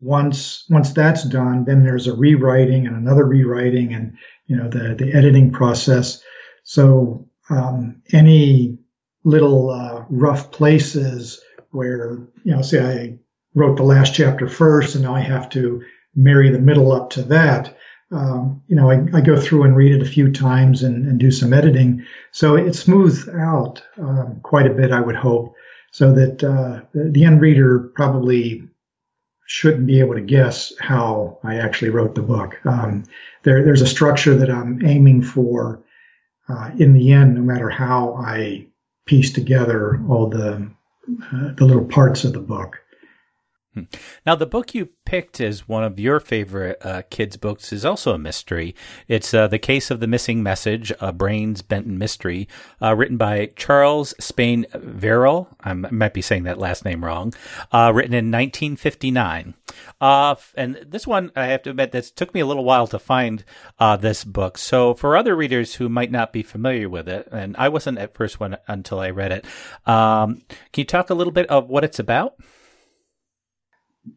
Once 0.00 0.64
once 0.68 0.92
that's 0.92 1.24
done, 1.24 1.64
then 1.64 1.82
there's 1.82 2.06
a 2.06 2.14
rewriting 2.14 2.86
and 2.86 2.96
another 2.96 3.24
rewriting, 3.24 3.94
and 3.94 4.16
you 4.46 4.56
know 4.56 4.68
the 4.68 4.94
the 4.94 5.12
editing 5.14 5.50
process. 5.50 6.22
So 6.64 7.26
um, 7.48 8.02
any 8.12 8.78
little 9.24 9.70
uh, 9.70 10.04
rough 10.08 10.52
places 10.52 11.40
where 11.76 12.18
you 12.42 12.54
know, 12.54 12.62
say 12.62 12.82
I 12.82 13.18
wrote 13.54 13.76
the 13.76 13.82
last 13.84 14.14
chapter 14.14 14.48
first, 14.48 14.94
and 14.94 15.04
now 15.04 15.14
I 15.14 15.20
have 15.20 15.48
to 15.50 15.82
marry 16.14 16.50
the 16.50 16.58
middle 16.58 16.90
up 16.90 17.10
to 17.10 17.22
that. 17.22 17.76
Um, 18.10 18.62
you 18.68 18.76
know, 18.76 18.90
I, 18.90 19.04
I, 19.12 19.20
go 19.20 19.38
through 19.38 19.64
and 19.64 19.76
read 19.76 19.92
it 19.92 20.00
a 20.00 20.10
few 20.10 20.30
times 20.30 20.84
and, 20.84 21.08
and 21.08 21.18
do 21.18 21.32
some 21.32 21.52
editing, 21.52 22.04
so 22.30 22.54
it 22.54 22.74
smooths 22.74 23.28
out 23.28 23.82
um, 23.98 24.38
quite 24.42 24.66
a 24.66 24.74
bit. 24.74 24.92
I 24.92 25.00
would 25.00 25.16
hope, 25.16 25.54
so 25.90 26.12
that 26.12 26.44
uh, 26.44 26.82
the 26.94 27.24
end 27.24 27.40
reader 27.40 27.90
probably 27.94 28.62
shouldn't 29.46 29.86
be 29.86 30.00
able 30.00 30.14
to 30.14 30.20
guess 30.20 30.72
how 30.80 31.38
I 31.42 31.56
actually 31.56 31.90
wrote 31.90 32.14
the 32.14 32.22
book. 32.22 32.58
Um, 32.64 33.04
there, 33.42 33.64
there's 33.64 33.82
a 33.82 33.86
structure 33.86 34.36
that 34.36 34.50
I'm 34.50 34.84
aiming 34.84 35.22
for 35.22 35.82
uh, 36.48 36.70
in 36.78 36.92
the 36.92 37.12
end, 37.12 37.34
no 37.34 37.42
matter 37.42 37.70
how 37.70 38.14
I 38.14 38.66
piece 39.06 39.32
together 39.32 40.00
all 40.08 40.28
the 40.28 40.68
the 41.56 41.64
little 41.64 41.84
parts 41.84 42.24
of 42.24 42.32
the 42.32 42.40
book. 42.40 42.80
Hmm. 43.76 43.82
Now, 44.24 44.34
the 44.36 44.46
book 44.46 44.74
you 44.74 44.88
picked 45.04 45.38
as 45.38 45.68
one 45.68 45.84
of 45.84 46.00
your 46.00 46.18
favorite 46.18 46.78
uh, 46.80 47.02
kids' 47.10 47.36
books 47.36 47.74
is 47.74 47.84
also 47.84 48.14
a 48.14 48.18
mystery. 48.18 48.74
It's 49.06 49.34
uh, 49.34 49.48
The 49.48 49.58
Case 49.58 49.90
of 49.90 50.00
the 50.00 50.06
Missing 50.06 50.42
Message, 50.42 50.94
a 50.98 51.12
Brains 51.12 51.60
Benton 51.60 51.98
mystery, 51.98 52.48
uh, 52.80 52.96
written 52.96 53.18
by 53.18 53.50
Charles 53.54 54.14
Spain 54.18 54.64
Verrill. 54.72 55.50
I 55.60 55.74
might 55.74 56.14
be 56.14 56.22
saying 56.22 56.44
that 56.44 56.58
last 56.58 56.86
name 56.86 57.04
wrong. 57.04 57.34
Uh, 57.70 57.92
written 57.94 58.14
in 58.14 58.30
1959. 58.32 59.52
Uh, 60.00 60.36
and 60.54 60.82
this 60.86 61.06
one, 61.06 61.30
I 61.36 61.48
have 61.48 61.62
to 61.64 61.70
admit, 61.70 61.92
that 61.92 62.04
took 62.16 62.32
me 62.32 62.40
a 62.40 62.46
little 62.46 62.64
while 62.64 62.86
to 62.86 62.98
find 62.98 63.44
uh, 63.78 63.98
this 63.98 64.24
book. 64.24 64.56
So, 64.56 64.94
for 64.94 65.18
other 65.18 65.36
readers 65.36 65.74
who 65.74 65.90
might 65.90 66.10
not 66.10 66.32
be 66.32 66.42
familiar 66.42 66.88
with 66.88 67.10
it, 67.10 67.28
and 67.30 67.54
I 67.58 67.68
wasn't 67.68 67.98
at 67.98 68.14
first 68.14 68.40
one 68.40 68.56
until 68.66 69.00
I 69.00 69.10
read 69.10 69.32
it, 69.32 69.44
um, 69.84 70.40
can 70.72 70.80
you 70.80 70.84
talk 70.84 71.10
a 71.10 71.14
little 71.14 71.32
bit 71.32 71.46
of 71.48 71.68
what 71.68 71.84
it's 71.84 71.98
about? 71.98 72.36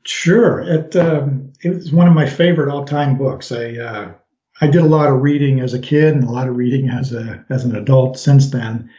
Sure, 0.06 0.62
it 0.62 0.96
um, 0.96 1.54
it 1.64 1.70
was 1.70 1.92
one 1.92 2.08
of 2.08 2.14
my 2.14 2.28
favorite 2.28 2.72
all 2.72 2.86
time 2.86 3.18
books. 3.18 3.52
I 3.52 3.76
uh, 3.76 4.14
I 4.62 4.68
did 4.68 4.82
a 4.82 4.88
lot 4.88 5.10
of 5.10 5.22
reading 5.22 5.60
as 5.62 5.74
a 5.74 5.80
kid 5.80 6.16
and 6.16 6.24
a 6.24 6.32
lot 6.32 6.48
of 6.48 6.56
reading 6.56 6.90
as 6.90 7.14
a 7.14 7.46
as 7.50 7.66
an 7.66 7.76
adult 7.76 8.18
since 8.18 8.52
then. 8.52 8.90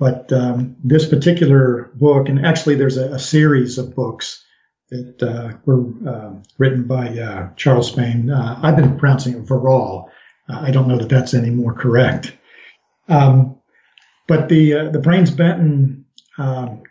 But 0.00 0.32
um, 0.32 0.76
this 0.82 1.08
particular 1.08 1.90
book, 1.94 2.28
and 2.28 2.44
actually 2.44 2.74
there's 2.74 2.96
a, 2.96 3.12
a 3.12 3.18
series 3.18 3.78
of 3.78 3.94
books 3.94 4.44
that 4.90 5.22
uh, 5.22 5.56
were 5.64 5.84
uh, 6.08 6.32
written 6.58 6.84
by 6.84 7.18
uh, 7.18 7.50
Charles 7.56 7.88
Spain. 7.88 8.30
Uh, 8.30 8.58
I've 8.62 8.76
been 8.76 8.98
pronouncing 8.98 9.34
it 9.34 9.46
Verral. 9.46 10.10
Uh, 10.48 10.60
I 10.60 10.70
don't 10.70 10.88
know 10.88 10.98
that 10.98 11.08
that's 11.08 11.34
any 11.34 11.50
more 11.50 11.74
correct. 11.74 12.36
Um, 13.08 13.56
but 14.26 14.48
the 14.48 14.90
the 14.90 14.98
Brains 14.98 15.30
Benton 15.30 16.06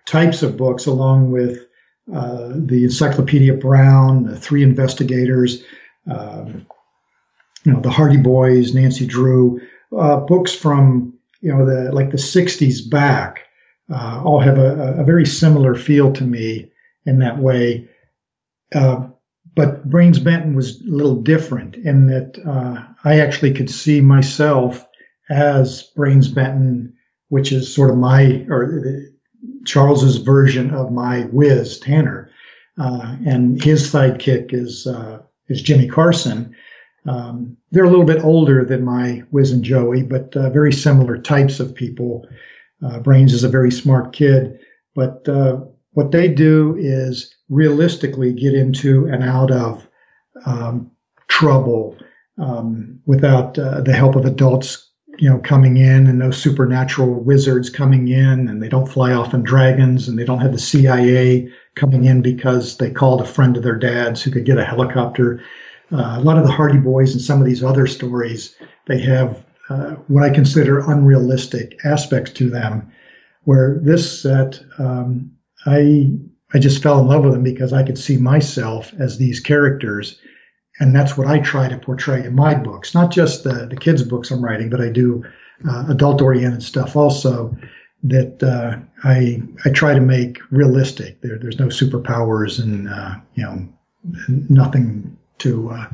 types 0.06 0.44
of 0.44 0.58
books, 0.58 0.86
along 0.86 1.32
with 1.32 1.66
uh, 2.12 2.52
the 2.56 2.84
Encyclopedia 2.84 3.54
Brown, 3.54 4.24
the 4.24 4.38
Three 4.38 4.64
Investigators, 4.64 5.64
um, 6.10 6.66
you 7.64 7.72
know, 7.72 7.80
the 7.80 7.90
Hardy 7.90 8.18
Boys, 8.18 8.74
Nancy 8.74 9.06
Drew, 9.06 9.62
uh, 9.98 10.18
books 10.18 10.54
from 10.54 11.14
you 11.42 11.54
know 11.54 11.66
the 11.66 11.92
like 11.94 12.12
the 12.12 12.18
'60s 12.18 12.90
back, 12.90 13.46
uh, 13.90 14.22
all 14.24 14.40
have 14.40 14.58
a, 14.58 14.96
a, 15.00 15.04
very 15.04 15.26
similar 15.26 15.76
feel 15.76 16.12
to 16.14 16.24
me 16.24 16.72
in 17.06 17.20
that 17.20 17.38
way. 17.38 17.88
Uh, 18.74 19.08
but 19.56 19.88
Brains 19.90 20.20
Benton 20.20 20.56
was 20.56 20.82
a 20.82 20.90
little 20.90 21.22
different 21.22 21.76
in 21.76 22.08
that 22.08 22.38
uh, 22.46 22.84
I 23.04 23.20
actually 23.20 23.54
could 23.54 23.70
see 23.70 24.02
myself 24.02 24.86
as 25.30 25.84
Brains 25.96 26.28
Benton, 26.28 26.94
which 27.30 27.52
is 27.52 27.74
sort 27.74 27.92
of 27.92 27.98
my 27.98 28.46
or 28.50 29.13
Charles's 29.66 30.18
version 30.18 30.72
of 30.74 30.92
my 30.92 31.22
whiz 31.24 31.80
Tanner, 31.80 32.30
uh, 32.78 33.16
and 33.26 33.62
his 33.62 33.92
sidekick 33.92 34.54
is 34.54 34.88
uh, 34.88 35.22
is 35.48 35.62
Jimmy 35.62 35.88
Carson. 35.88 36.56
Um, 37.06 37.58
they're 37.72 37.84
a 37.84 37.90
little 37.90 38.06
bit 38.06 38.24
older 38.24 38.64
than 38.64 38.86
my 38.86 39.24
Whiz 39.32 39.52
and 39.52 39.64
Joey, 39.64 40.04
but 40.04 40.36
uh, 40.36 40.50
very 40.50 40.72
similar 40.72 41.18
types 41.18 41.60
of 41.60 41.76
people. 41.76 42.26
Uh, 42.84 43.00
Brains 43.00 43.34
is 43.34 43.44
a 43.44 43.50
very 43.50 43.72
smart 43.72 44.14
kid, 44.14 44.58
but 44.96 45.28
uh, 45.28 45.60
what 45.92 46.12
they 46.12 46.28
do 46.28 46.76
is 46.78 47.34
realistically 47.50 48.34
get 48.34 48.54
into 48.54 49.06
and 49.08 49.24
out 49.24 49.52
of 49.52 49.88
um, 50.46 50.92
trouble 51.28 51.98
um, 52.38 53.00
without 53.06 53.58
uh, 53.60 53.82
the 53.82 53.94
help 53.94 54.16
of 54.16 54.26
adults 54.26 54.90
you 55.24 55.30
know, 55.30 55.40
coming 55.40 55.78
in 55.78 56.06
and 56.08 56.20
no 56.20 56.32
supernatural 56.32 57.14
wizards 57.14 57.70
coming 57.70 58.10
in 58.10 58.50
and 58.50 58.62
they 58.62 58.68
don't 58.68 58.92
fly 58.92 59.14
off 59.14 59.34
in 59.34 59.42
dragons 59.42 60.10
and 60.10 60.20
they 60.20 60.26
don't 60.26 60.42
have 60.42 60.52
the 60.52 60.60
CIA 60.60 61.50
coming 61.76 62.04
in 62.04 62.22
because 62.22 62.76
they 62.76 62.92
called 62.92 63.22
a 63.22 63.26
friend 63.26 63.56
of 63.56 63.64
their 63.64 63.78
dad's 63.78 64.22
who 64.22 64.32
could 64.32 64.44
get 64.44 64.58
a 64.58 64.66
helicopter. 64.66 65.42
Uh, 65.94 66.16
a 66.18 66.20
lot 66.20 66.38
of 66.38 66.46
the 66.46 66.52
Hardy 66.52 66.78
Boys 66.78 67.14
and 67.14 67.22
some 67.22 67.40
of 67.40 67.48
these 67.48 67.64
other 67.64 67.88
stories, 67.88 68.54
they 68.88 69.00
have 69.00 69.46
uh, 69.70 69.92
what 70.10 70.26
I 70.26 70.30
consider 70.30 70.80
unrealistic 70.92 71.80
aspects 71.86 72.32
to 72.32 72.50
them. 72.50 72.92
Where 73.46 73.80
this 73.82 74.24
set, 74.24 74.60
um, 74.78 75.32
I 75.66 76.12
I 76.54 76.60
just 76.60 76.84
fell 76.84 77.00
in 77.00 77.08
love 77.08 77.24
with 77.24 77.32
them 77.32 77.44
because 77.44 77.72
I 77.72 77.84
could 77.84 77.98
see 77.98 78.18
myself 78.18 78.92
as 79.00 79.20
these 79.20 79.40
characters 79.40 80.20
and 80.80 80.96
that's 80.96 81.18
what 81.18 81.28
I 81.28 81.40
try 81.40 81.68
to 81.70 81.78
portray 81.78 82.26
in 82.26 82.36
my 82.36 82.56
books, 82.56 82.94
not 82.94 83.12
just 83.12 83.44
the, 83.44 83.68
the 83.68 83.76
kids' 83.76 84.04
books 84.04 84.32
I'm 84.32 84.44
writing, 84.44 84.70
but 84.70 84.82
I 84.82 84.90
do 84.90 85.24
uh, 85.68 85.86
adult 85.90 86.22
oriented 86.22 86.64
stuff 86.64 86.96
also 86.96 87.56
that 88.04 88.44
uh, 88.44 88.78
I 89.04 89.42
I 89.66 89.70
try 89.70 89.94
to 89.94 90.02
make 90.02 90.40
realistic. 90.52 91.22
There, 91.22 91.38
there's 91.38 91.60
no 91.60 91.68
superpowers 91.68 92.62
and 92.62 92.90
uh, 92.90 93.16
you 93.36 93.44
know 93.44 93.68
nothing 94.50 95.18
to 95.40 95.70
uh, 95.72 95.88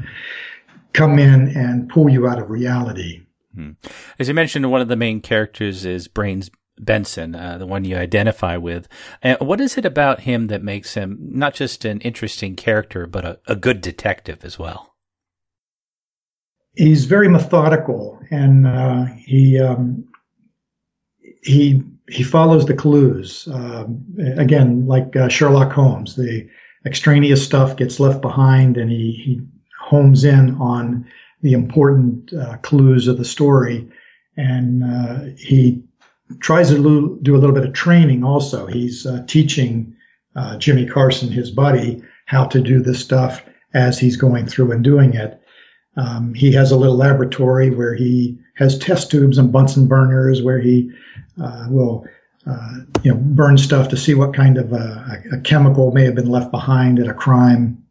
come 0.94 1.20
in 1.20 1.56
and 1.56 1.90
pull 1.90 2.10
you 2.10 2.28
out 2.28 2.40
of 2.40 2.50
reality. 2.50 3.22
Hmm. 3.56 3.72
As 4.18 4.28
you 4.28 4.34
mentioned, 4.34 4.72
one 4.72 4.82
of 4.82 4.88
the 4.88 4.96
main 4.96 5.22
characters 5.22 5.86
is 5.86 6.08
Brains 6.08 6.50
Benton, 6.80 7.36
uh, 7.36 7.58
the 7.58 7.68
one 7.68 7.86
you 7.86 7.98
identify 7.98 8.58
with. 8.58 8.88
And 9.22 9.38
what 9.40 9.62
is 9.62 9.78
it 9.78 9.86
about 9.86 10.22
him 10.22 10.48
that 10.48 10.64
makes 10.64 10.94
him 10.94 11.18
not 11.20 11.54
just 11.54 11.86
an 11.86 12.00
interesting 12.02 12.56
character, 12.56 13.06
but 13.06 13.26
a, 13.26 13.40
a 13.48 13.56
good 13.56 13.82
detective 13.82 14.44
as 14.44 14.58
well? 14.58 14.96
He's 16.76 17.06
very 17.06 17.28
methodical, 17.28 18.20
and 18.32 18.66
uh, 18.66 19.06
he 19.18 19.60
um, 19.60 20.06
he 21.44 21.84
he 22.10 22.24
follows 22.24 22.66
the 22.66 22.74
clues. 22.74 23.48
Um, 23.52 24.06
again, 24.38 24.88
like 24.88 25.16
uh, 25.16 25.28
Sherlock 25.28 25.72
Holmes, 25.72 26.16
the 26.16 26.48
extraneous 26.86 27.44
stuff 27.44 27.76
gets 27.76 28.00
left 28.00 28.22
behind, 28.22 28.78
and 28.78 28.90
he, 28.90 29.12
he 29.12 29.42
homes 29.80 30.24
in 30.24 30.56
on 30.56 31.06
the 31.42 31.54
important 31.54 32.34
uh, 32.34 32.58
clues 32.58 33.08
of 33.08 33.18
the 33.18 33.26
story, 33.26 33.90
and 34.38 34.84
uh, 34.84 35.36
he 35.38 35.84
tries 36.40 36.70
to 36.70 37.20
do 37.22 37.36
a 37.36 37.40
little 37.40 37.56
bit 37.56 37.66
of 37.66 37.74
training 37.74 38.24
also. 38.24 38.68
He's 38.68 39.06
uh, 39.06 39.24
teaching 39.28 39.96
uh, 40.36 40.58
Jimmy 40.58 40.86
Carson, 40.86 41.30
his 41.32 41.50
buddy, 41.52 42.04
how 42.26 42.46
to 42.46 42.62
do 42.62 42.82
this 42.82 43.00
stuff 43.00 43.44
as 43.74 44.00
he's 44.00 44.18
going 44.18 44.46
through 44.46 44.72
and 44.72 44.84
doing 44.84 45.14
it. 45.14 45.42
Um, 45.98 46.34
he 46.34 46.52
has 46.54 46.72
a 46.72 46.78
little 46.78 46.96
laboratory 46.96 47.72
where 47.72 47.96
he 47.96 48.38
has 48.56 48.78
test 48.78 49.10
tubes 49.10 49.38
and 49.38 49.52
Bunsen 49.52 49.88
burners 49.88 50.42
where 50.42 50.60
he 50.60 50.92
uh, 51.42 51.66
will, 51.70 52.06
uh, 52.46 52.78
you 53.04 53.12
know, 53.12 53.18
burn 53.18 53.58
stuff 53.58 53.90
to 53.90 53.98
see 53.98 54.14
what 54.14 54.34
kind 54.34 54.58
of 54.58 54.72
a, 54.72 55.24
a, 55.34 55.40
chemical 55.42 55.92
may 55.92 56.04
have 56.06 56.16
been 56.16 56.30
left 56.30 56.52
behind 56.52 57.00
at 57.00 57.08
a 57.08 57.14
crime, 57.14 57.84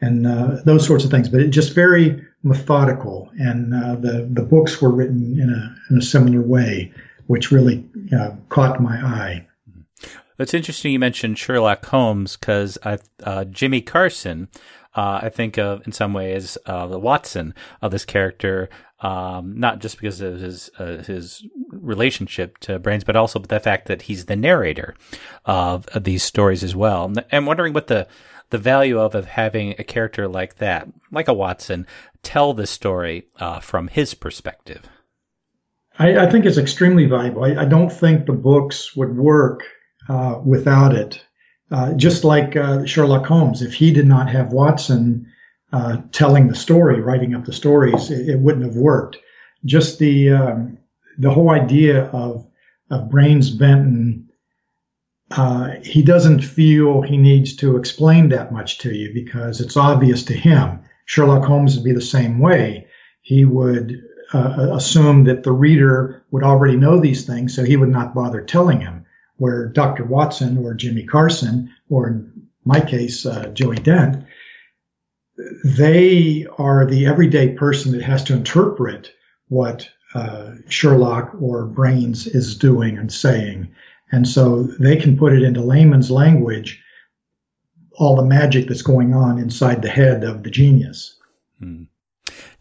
and 0.00 0.26
uh, 0.26 0.56
those 0.64 0.86
sorts 0.86 1.04
of 1.04 1.10
things. 1.10 1.28
But 1.28 1.40
it's 1.40 1.54
just 1.54 1.74
very 1.74 2.22
methodical, 2.42 3.30
and 3.38 3.72
uh, 3.72 3.96
the 3.96 4.28
the 4.30 4.42
books 4.42 4.82
were 4.82 4.90
written 4.90 5.38
in 5.40 5.50
a 5.50 5.76
in 5.90 5.98
a 5.98 6.02
similar 6.02 6.42
way 6.42 6.92
which 7.26 7.50
really 7.50 7.84
uh, 8.16 8.30
caught 8.48 8.80
my 8.80 8.96
eye. 8.96 9.46
It's 10.38 10.54
interesting 10.54 10.92
you 10.92 10.98
mentioned 10.98 11.38
Sherlock 11.38 11.84
Holmes 11.86 12.36
because 12.36 12.76
uh, 12.82 13.44
Jimmy 13.46 13.80
Carson, 13.80 14.48
uh, 14.94 15.20
I 15.22 15.28
think 15.30 15.56
of 15.58 15.86
in 15.86 15.92
some 15.92 16.12
ways 16.12 16.58
uh, 16.66 16.86
the 16.86 16.98
Watson 16.98 17.54
of 17.80 17.90
this 17.90 18.04
character, 18.04 18.68
um, 19.00 19.58
not 19.58 19.78
just 19.78 19.96
because 19.98 20.20
of 20.20 20.40
his 20.40 20.70
uh, 20.78 21.02
his 21.02 21.42
relationship 21.70 22.58
to 22.58 22.78
Brains, 22.78 23.04
but 23.04 23.16
also 23.16 23.38
the 23.38 23.60
fact 23.60 23.88
that 23.88 24.02
he's 24.02 24.26
the 24.26 24.36
narrator 24.36 24.94
of, 25.44 25.86
of 25.88 26.04
these 26.04 26.22
stories 26.22 26.62
as 26.62 26.76
well. 26.76 27.12
I'm 27.32 27.46
wondering 27.46 27.72
what 27.72 27.86
the 27.86 28.06
the 28.50 28.58
value 28.58 28.98
of, 28.98 29.14
of 29.14 29.26
having 29.26 29.74
a 29.78 29.84
character 29.84 30.28
like 30.28 30.56
that, 30.56 30.88
like 31.10 31.28
a 31.28 31.34
Watson, 31.34 31.86
tell 32.22 32.52
the 32.52 32.66
story 32.66 33.26
uh, 33.40 33.60
from 33.60 33.88
his 33.88 34.14
perspective. 34.14 34.82
I, 35.98 36.18
I, 36.18 36.30
think 36.30 36.44
it's 36.44 36.58
extremely 36.58 37.06
valuable. 37.06 37.44
I, 37.44 37.62
I, 37.62 37.64
don't 37.64 37.90
think 37.90 38.26
the 38.26 38.32
books 38.32 38.94
would 38.96 39.16
work 39.16 39.62
uh, 40.08 40.40
without 40.44 40.94
it. 40.94 41.22
Uh, 41.70 41.94
just 41.94 42.22
like 42.22 42.54
uh, 42.54 42.84
Sherlock 42.84 43.26
Holmes, 43.26 43.62
if 43.62 43.74
he 43.74 43.90
did 43.90 44.06
not 44.06 44.30
have 44.30 44.52
Watson 44.52 45.26
uh, 45.72 45.98
telling 46.12 46.48
the 46.48 46.54
story, 46.54 47.00
writing 47.00 47.34
up 47.34 47.44
the 47.44 47.52
stories, 47.52 48.10
it, 48.10 48.28
it 48.28 48.38
wouldn't 48.38 48.64
have 48.64 48.76
worked. 48.76 49.18
Just 49.64 49.98
the 49.98 50.30
um, 50.30 50.78
the 51.18 51.30
whole 51.30 51.50
idea 51.50 52.04
of 52.10 52.46
of 52.90 53.10
Brains 53.10 53.50
Benton, 53.50 54.28
uh, 55.32 55.72
he 55.82 56.02
doesn't 56.02 56.40
feel 56.40 57.02
he 57.02 57.16
needs 57.16 57.56
to 57.56 57.76
explain 57.76 58.28
that 58.28 58.52
much 58.52 58.78
to 58.78 58.94
you 58.94 59.12
because 59.12 59.60
it's 59.60 59.76
obvious 59.76 60.22
to 60.24 60.34
him. 60.34 60.78
Sherlock 61.06 61.44
Holmes 61.44 61.74
would 61.74 61.84
be 61.84 61.92
the 61.92 62.00
same 62.00 62.38
way. 62.38 62.86
He 63.22 63.44
would 63.44 64.00
uh, 64.34 64.68
assume 64.72 65.24
that 65.24 65.42
the 65.42 65.52
reader 65.52 66.24
would 66.30 66.42
already 66.42 66.76
know 66.76 66.98
these 67.00 67.24
things, 67.24 67.54
so 67.54 67.64
he 67.64 67.76
would 67.76 67.88
not 67.88 68.14
bother 68.14 68.40
telling 68.40 68.80
him. 68.80 69.04
Where 69.38 69.66
Dr. 69.66 70.04
Watson 70.04 70.64
or 70.64 70.72
Jimmy 70.72 71.04
Carson, 71.04 71.70
or 71.90 72.08
in 72.08 72.32
my 72.64 72.80
case, 72.80 73.26
uh, 73.26 73.48
Joey 73.48 73.76
Dent, 73.76 74.24
they 75.64 76.46
are 76.58 76.86
the 76.86 77.06
everyday 77.06 77.50
person 77.50 77.92
that 77.92 78.02
has 78.02 78.24
to 78.24 78.34
interpret 78.34 79.12
what 79.48 79.88
uh, 80.14 80.52
Sherlock 80.68 81.36
or 81.40 81.66
Brains 81.66 82.26
is 82.26 82.56
doing 82.56 82.96
and 82.96 83.12
saying. 83.12 83.68
And 84.10 84.26
so 84.26 84.62
they 84.62 84.96
can 84.96 85.18
put 85.18 85.32
it 85.32 85.42
into 85.42 85.60
layman's 85.60 86.10
language, 86.10 86.82
all 87.98 88.16
the 88.16 88.24
magic 88.24 88.68
that's 88.68 88.82
going 88.82 89.12
on 89.12 89.38
inside 89.38 89.82
the 89.82 89.90
head 89.90 90.24
of 90.24 90.42
the 90.42 90.50
genius. 90.50 91.16
Hmm. 91.58 91.84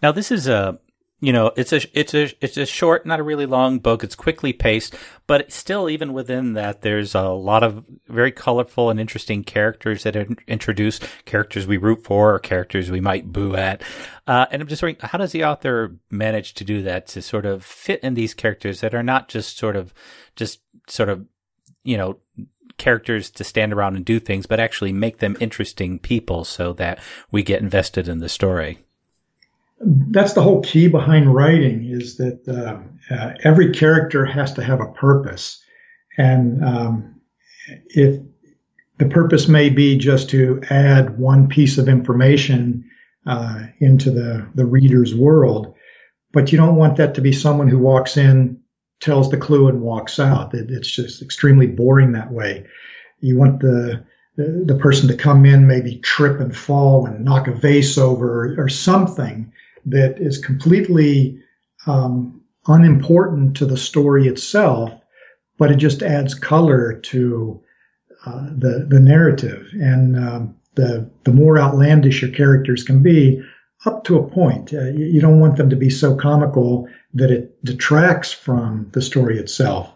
Now, 0.02 0.12
this 0.12 0.32
is 0.32 0.48
a 0.48 0.80
you 1.22 1.32
know, 1.32 1.52
it's 1.56 1.72
a 1.72 1.80
it's 1.98 2.14
a 2.14 2.32
it's 2.42 2.58
a 2.58 2.66
short, 2.66 3.06
not 3.06 3.22
a 3.22 3.24
really 3.24 3.46
long 3.46 3.80
book. 3.80 4.04
It's 4.04 4.16
quickly 4.16 4.52
paced, 4.52 4.96
but 5.28 5.52
still, 5.52 5.90
even 5.90 6.12
within 6.12 6.54
that, 6.54 6.82
there's 6.82 7.16
a 7.16 7.30
lot 7.30 7.64
of 7.64 7.86
very 8.10 8.32
colorful 8.32 8.90
and 8.90 9.00
interesting 9.00 9.44
characters 9.44 10.04
that 10.04 10.18
are 10.18 10.28
introduced. 10.46 11.08
Characters 11.24 11.66
we 11.66 11.78
root 11.78 12.04
for, 12.04 12.36
or 12.36 12.40
characters 12.40 12.92
we 12.92 13.00
might 13.00 13.32
boo 13.32 13.56
at. 13.56 13.82
Uh, 14.28 14.46
and 14.52 14.62
I'm 14.62 14.68
just 14.68 14.84
wondering, 14.84 14.98
how 15.02 15.18
does 15.18 15.32
the 15.32 15.46
author 15.46 15.96
manage 16.12 16.54
to 16.56 16.66
do 16.66 16.82
that 16.82 17.08
to 17.08 17.22
sort 17.22 17.46
of 17.46 17.64
fit 17.64 18.02
in 18.02 18.16
these 18.16 18.34
characters 18.34 18.82
that 18.82 18.94
are 18.94 19.04
not 19.04 19.30
just 19.30 19.58
sort 19.58 19.78
of 19.78 19.94
just 20.36 20.60
sort 20.88 21.08
of 21.08 21.26
you 21.84 21.96
know 21.96 22.20
characters 22.78 23.30
to 23.30 23.46
stand 23.46 23.72
around 23.72 23.96
and 23.96 24.04
do 24.04 24.20
things, 24.20 24.46
but 24.46 24.60
actually 24.60 24.92
make 24.92 25.20
them 25.20 25.38
interesting 25.40 25.98
people 25.98 26.44
so 26.44 26.74
that 26.74 27.00
we 27.32 27.42
get 27.42 27.62
invested 27.62 28.10
in 28.10 28.20
the 28.20 28.28
story 28.28 28.85
that's 29.80 30.34
the 30.34 30.42
whole 30.42 30.62
key 30.62 30.88
behind 30.88 31.34
writing 31.34 31.86
is 31.86 32.18
that 32.18 32.48
uh, 32.48 33.14
uh, 33.14 33.34
every 33.44 33.72
character 33.72 34.26
has 34.26 34.54
to 34.54 34.64
have 34.64 34.82
a 34.82 34.92
purpose. 34.94 35.62
And 36.18 36.64
um, 36.64 37.22
if 37.88 38.22
the 38.98 39.06
purpose 39.06 39.48
may 39.48 39.70
be 39.70 39.98
just 39.98 40.30
to 40.30 40.62
add 40.70 41.20
one 41.20 41.48
piece 41.48 41.78
of 41.78 41.90
information 41.90 42.90
uh, 43.26 43.64
into 43.80 44.12
the, 44.12 44.48
the 44.56 44.66
reader's 44.66 45.14
world 45.14 45.76
but 46.36 46.52
you 46.52 46.58
don't 46.58 46.76
want 46.76 46.98
that 46.98 47.16
to 47.16 47.22
be 47.22 47.32
someone 47.32 47.70
who 47.70 47.80
walks 47.80 48.18
in 48.18 48.60
tells 49.00 49.32
the 49.32 49.38
clue 49.38 49.70
and 49.70 49.82
walks 49.82 50.20
out. 50.20 50.54
It, 50.54 50.70
it's 50.70 50.92
just 50.92 51.22
extremely 51.22 51.66
boring 51.66 52.12
that 52.12 52.32
way. 52.32 52.66
You 53.22 53.38
want 53.38 53.62
the 53.62 54.04
the, 54.36 54.78
person 54.82 55.08
to 55.08 55.16
come 55.16 55.46
in 55.46 55.66
maybe 55.66 55.96
trip 56.00 56.42
and 56.42 56.54
fall 56.56 57.06
and 57.06 57.24
knock 57.24 57.48
a 57.48 57.54
vase 57.54 57.98
over 57.98 58.54
or, 58.54 58.66
or 58.66 58.68
something 58.68 59.50
that 59.86 60.20
is 60.20 60.38
completely 60.38 61.40
um, 61.88 62.42
unimportant 62.68 63.56
to 63.58 63.66
the 63.66 63.78
story 63.78 64.28
itself, 64.28 64.92
but 65.58 65.72
it 65.72 65.76
just 65.76 66.02
adds 66.02 66.34
color 66.34 66.94
to 66.94 67.62
uh, 68.26 68.48
the 68.58 68.86
the 68.90 69.00
narrative. 69.00 69.68
And 69.74 70.18
um, 70.18 70.56
the 70.76 71.10
the 71.24 71.32
more 71.32 71.60
outlandish 71.60 72.22
your 72.22 72.32
characters 72.32 72.84
can 72.84 73.02
be, 73.02 73.42
up 73.86 74.04
to 74.06 74.18
a 74.18 74.28
point. 74.28 74.74
Uh, 74.74 74.86
you, 74.86 75.06
you, 75.06 75.22
don't 75.22 75.40
want 75.40 75.58
them 75.58 75.70
to 75.70 75.76
be 75.76 75.90
so 75.90 76.16
comical 76.16 76.88
that 77.14 77.32
it 77.32 77.64
detracts 77.64 78.32
from 78.32 78.90
the 78.94 79.02
story 79.02 79.38
itself. 79.38 79.92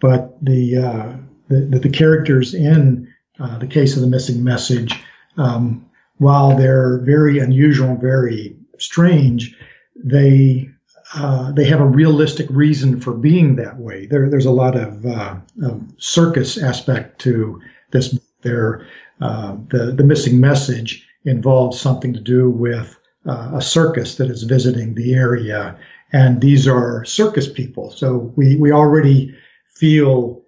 But 0.00 0.36
the 0.42 0.76
uh, 0.76 1.16
the, 1.48 1.78
the, 1.78 1.88
characters 1.88 2.54
in 2.54 3.12
uh, 3.40 3.58
the 3.58 3.66
case 3.66 3.96
of 3.96 4.02
the 4.02 4.08
missing 4.08 4.44
message, 4.44 4.94
um, 5.36 5.88
while 6.18 6.56
they're 6.56 6.98
very 6.98 7.38
unusual, 7.38 7.96
very 7.96 8.57
strange, 8.78 9.56
they 9.96 10.70
uh, 11.14 11.52
they 11.52 11.64
have 11.64 11.80
a 11.80 11.86
realistic 11.86 12.46
reason 12.50 13.00
for 13.00 13.14
being 13.14 13.56
that 13.56 13.78
way. 13.78 14.06
There, 14.06 14.28
there's 14.28 14.44
a 14.44 14.50
lot 14.50 14.76
of, 14.76 15.06
uh, 15.06 15.36
of, 15.62 15.82
circus 15.96 16.58
aspect 16.58 17.18
to 17.22 17.60
this. 17.92 18.18
There, 18.42 18.86
uh, 19.20 19.56
the 19.70 19.92
the 19.92 20.04
missing 20.04 20.38
message 20.38 21.06
involves 21.24 21.80
something 21.80 22.12
to 22.12 22.20
do 22.20 22.50
with 22.50 22.96
uh, 23.26 23.52
a 23.54 23.62
circus 23.62 24.16
that 24.16 24.30
is 24.30 24.42
visiting 24.44 24.94
the 24.94 25.14
area, 25.14 25.76
and 26.12 26.40
these 26.40 26.68
are 26.68 27.04
circus 27.04 27.50
people. 27.50 27.90
So 27.90 28.32
we 28.36 28.56
we 28.56 28.70
already 28.70 29.34
feel 29.74 30.42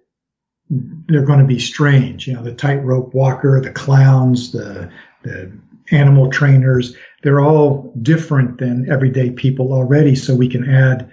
they're 0.69 1.25
going 1.25 1.39
to 1.39 1.45
be 1.45 1.59
strange. 1.59 2.27
You 2.27 2.35
know, 2.35 2.43
the 2.43 2.53
tightrope 2.53 3.13
walker, 3.13 3.59
the 3.59 3.71
clowns, 3.71 4.51
the 4.51 4.89
the 5.23 5.51
animal 5.91 6.29
trainers. 6.29 6.95
They're 7.23 7.41
all 7.41 7.93
different 8.01 8.57
than 8.57 8.89
everyday 8.89 9.31
people 9.31 9.73
already, 9.73 10.15
so 10.15 10.35
we 10.35 10.47
can 10.47 10.69
add 10.69 11.11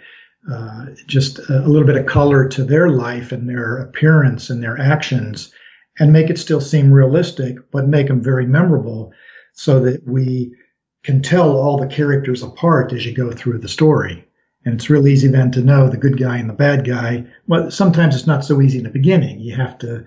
uh, 0.50 0.86
just 1.06 1.38
a, 1.50 1.66
little 1.66 1.86
bit 1.86 1.96
of 1.96 2.06
color 2.06 2.48
to 2.48 2.64
their 2.64 2.88
life 2.88 3.32
and 3.32 3.48
their 3.48 3.78
appearance 3.78 4.48
and 4.48 4.62
their 4.62 4.78
actions 4.80 5.52
and 5.98 6.12
make 6.12 6.30
it 6.30 6.38
still 6.38 6.60
seem 6.60 6.92
realistic, 6.92 7.56
but 7.70 7.88
make 7.88 8.06
them 8.06 8.22
very 8.22 8.46
memorable 8.46 9.12
so 9.52 9.80
that 9.80 10.06
we 10.06 10.54
can 11.02 11.20
tell 11.20 11.56
all 11.56 11.76
the 11.76 11.86
characters 11.86 12.42
apart 12.42 12.92
as 12.92 13.04
you 13.04 13.12
go 13.12 13.30
through 13.30 13.58
the 13.58 13.68
story. 13.68 14.24
And 14.64 14.74
it's 14.74 14.90
real 14.90 15.08
easy 15.08 15.28
then 15.28 15.50
to 15.52 15.60
know 15.60 15.88
the 15.88 15.96
good 15.96 16.18
guy 16.18 16.38
and 16.38 16.48
the 16.48 16.54
bad 16.54 16.86
guy. 16.86 17.24
Well, 17.46 17.70
sometimes 17.70 18.14
it's 18.14 18.26
not 18.26 18.44
so 18.44 18.60
easy 18.60 18.78
in 18.78 18.84
the 18.84 18.90
beginning. 18.90 19.40
You 19.40 19.56
have 19.56 19.78
to 19.78 20.04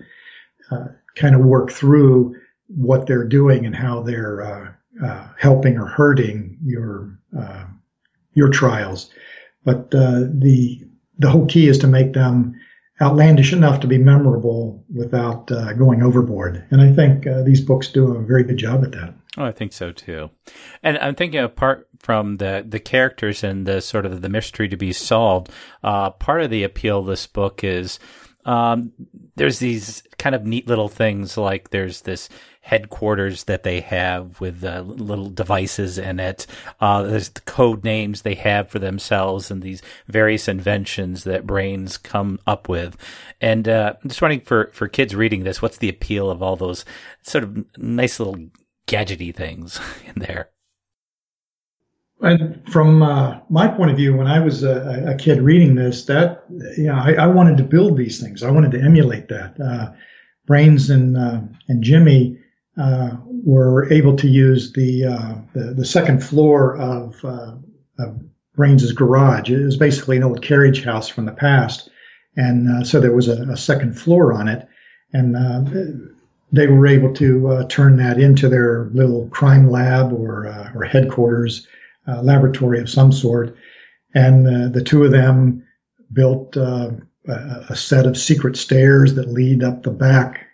uh, 0.70 0.86
kind 1.14 1.34
of 1.34 1.42
work 1.42 1.70
through 1.70 2.36
what 2.76 3.06
they're 3.06 3.24
doing 3.24 3.66
and 3.66 3.74
how 3.74 4.02
they're 4.02 4.42
uh, 4.42 4.72
uh, 5.04 5.28
helping 5.38 5.78
or 5.78 5.86
hurting 5.86 6.58
your 6.64 7.18
uh, 7.38 7.64
your 8.34 8.48
trials. 8.48 9.10
But 9.64 9.94
uh, 9.94 10.26
the 10.32 10.80
the 11.18 11.30
whole 11.30 11.46
key 11.46 11.68
is 11.68 11.78
to 11.78 11.86
make 11.86 12.12
them 12.12 12.54
outlandish 13.00 13.52
enough 13.52 13.80
to 13.80 13.86
be 13.86 13.98
memorable 13.98 14.84
without 14.94 15.50
uh, 15.50 15.72
going 15.72 16.02
overboard. 16.02 16.64
And 16.70 16.80
I 16.80 16.92
think 16.92 17.26
uh, 17.26 17.42
these 17.42 17.60
books 17.60 17.88
do 17.88 18.14
a 18.14 18.22
very 18.22 18.44
good 18.44 18.58
job 18.58 18.84
at 18.84 18.92
that. 18.92 19.14
Oh, 19.36 19.44
I 19.44 19.52
think 19.52 19.72
so 19.72 19.92
too. 19.92 20.30
And 20.82 20.98
I'm 20.98 21.14
thinking 21.14 21.40
apart 21.40 21.88
from 21.98 22.36
the 22.36 22.64
the 22.68 22.80
characters 22.80 23.42
and 23.42 23.66
the 23.66 23.80
sort 23.80 24.04
of 24.04 24.20
the 24.20 24.28
mystery 24.28 24.68
to 24.68 24.76
be 24.76 24.92
solved, 24.92 25.50
part 25.82 26.42
of 26.42 26.50
the 26.50 26.64
appeal 26.64 27.00
of 27.00 27.06
this 27.06 27.26
book 27.26 27.64
is 27.64 27.98
um, 28.44 28.92
there's 29.36 29.58
these 29.58 30.02
kind 30.18 30.34
of 30.34 30.44
neat 30.44 30.66
little 30.66 30.88
things 30.88 31.36
like 31.36 31.70
there's 31.70 32.02
this 32.02 32.28
headquarters 32.60 33.44
that 33.44 33.64
they 33.64 33.80
have 33.80 34.40
with 34.40 34.62
uh, 34.64 34.80
little 34.82 35.30
devices 35.30 35.98
in 35.98 36.20
it. 36.20 36.46
Uh, 36.80 37.02
there's 37.02 37.30
the 37.30 37.40
code 37.40 37.82
names 37.82 38.22
they 38.22 38.34
have 38.34 38.68
for 38.68 38.78
themselves 38.78 39.50
and 39.50 39.62
these 39.62 39.82
various 40.06 40.46
inventions 40.46 41.24
that 41.24 41.46
brains 41.46 41.98
come 41.98 42.38
up 42.46 42.68
with. 42.68 42.96
And 43.40 43.68
uh, 43.68 43.94
I'm 44.02 44.08
just 44.08 44.22
wondering 44.22 44.42
for, 44.42 44.70
for 44.72 44.86
kids 44.86 45.14
reading 45.14 45.42
this, 45.42 45.60
what's 45.60 45.78
the 45.78 45.88
appeal 45.88 46.30
of 46.30 46.42
all 46.42 46.56
those 46.56 46.84
sort 47.22 47.44
of 47.44 47.64
nice 47.76 48.20
little 48.20 48.36
gadgety 48.86 49.34
things 49.34 49.80
in 50.06 50.22
there? 50.22 50.50
And 52.22 52.62
from 52.70 53.02
uh, 53.02 53.40
my 53.50 53.66
point 53.66 53.90
of 53.90 53.96
view, 53.96 54.16
when 54.16 54.28
I 54.28 54.38
was 54.38 54.62
a, 54.62 55.04
a 55.08 55.14
kid 55.16 55.42
reading 55.42 55.74
this, 55.74 56.04
that 56.04 56.44
you 56.78 56.84
know, 56.84 56.94
I, 56.94 57.14
I, 57.14 57.26
wanted 57.26 57.56
to 57.56 57.64
build 57.64 57.96
these 57.96 58.20
things. 58.20 58.44
I 58.44 58.50
wanted 58.50 58.70
to 58.72 58.80
emulate 58.80 59.28
that. 59.28 59.60
Uh, 59.60 59.92
Brains 60.46 60.88
and 60.88 61.16
uh, 61.16 61.40
and 61.68 61.82
Jimmy 61.82 62.38
uh, 62.78 63.16
were 63.44 63.92
able 63.92 64.16
to 64.16 64.28
use 64.28 64.72
the, 64.72 65.04
uh, 65.04 65.34
the, 65.52 65.74
the 65.74 65.84
second 65.84 66.22
floor 66.22 66.76
of, 66.76 67.24
uh, 67.24 67.54
of 67.98 68.20
Brains's 68.54 68.92
garage. 68.92 69.50
It 69.50 69.64
was 69.64 69.76
basically 69.76 70.16
an 70.16 70.24
old 70.24 70.42
carriage 70.42 70.84
house 70.84 71.08
from 71.08 71.26
the 71.26 71.32
past, 71.32 71.90
and 72.36 72.86
so 72.86 73.00
there 73.00 73.12
was 73.12 73.28
a, 73.28 73.42
a 73.50 73.56
second 73.56 73.98
floor 73.98 74.32
on 74.32 74.48
it. 74.48 74.66
and 75.12 76.14
they 76.54 76.66
were 76.66 76.86
able 76.86 77.12
to 77.14 77.64
turn 77.68 77.96
that 77.96 78.20
into 78.20 78.48
their 78.48 78.90
little 78.92 79.26
crime 79.28 79.70
lab 79.70 80.12
or 80.12 80.46
or 80.74 80.84
headquarters 80.84 81.66
uh, 82.06 82.22
laboratory 82.22 82.80
of 82.80 82.90
some 82.90 83.12
sort. 83.12 83.56
And 84.14 84.46
uh, 84.46 84.68
the 84.68 84.82
two 84.82 85.04
of 85.04 85.12
them 85.12 85.66
built 86.12 86.56
uh, 86.56 86.90
a 87.26 87.76
set 87.76 88.06
of 88.06 88.18
secret 88.18 88.56
stairs 88.56 89.14
that 89.14 89.28
lead 89.28 89.62
up 89.62 89.82
the 89.82 89.90
back 89.90 90.46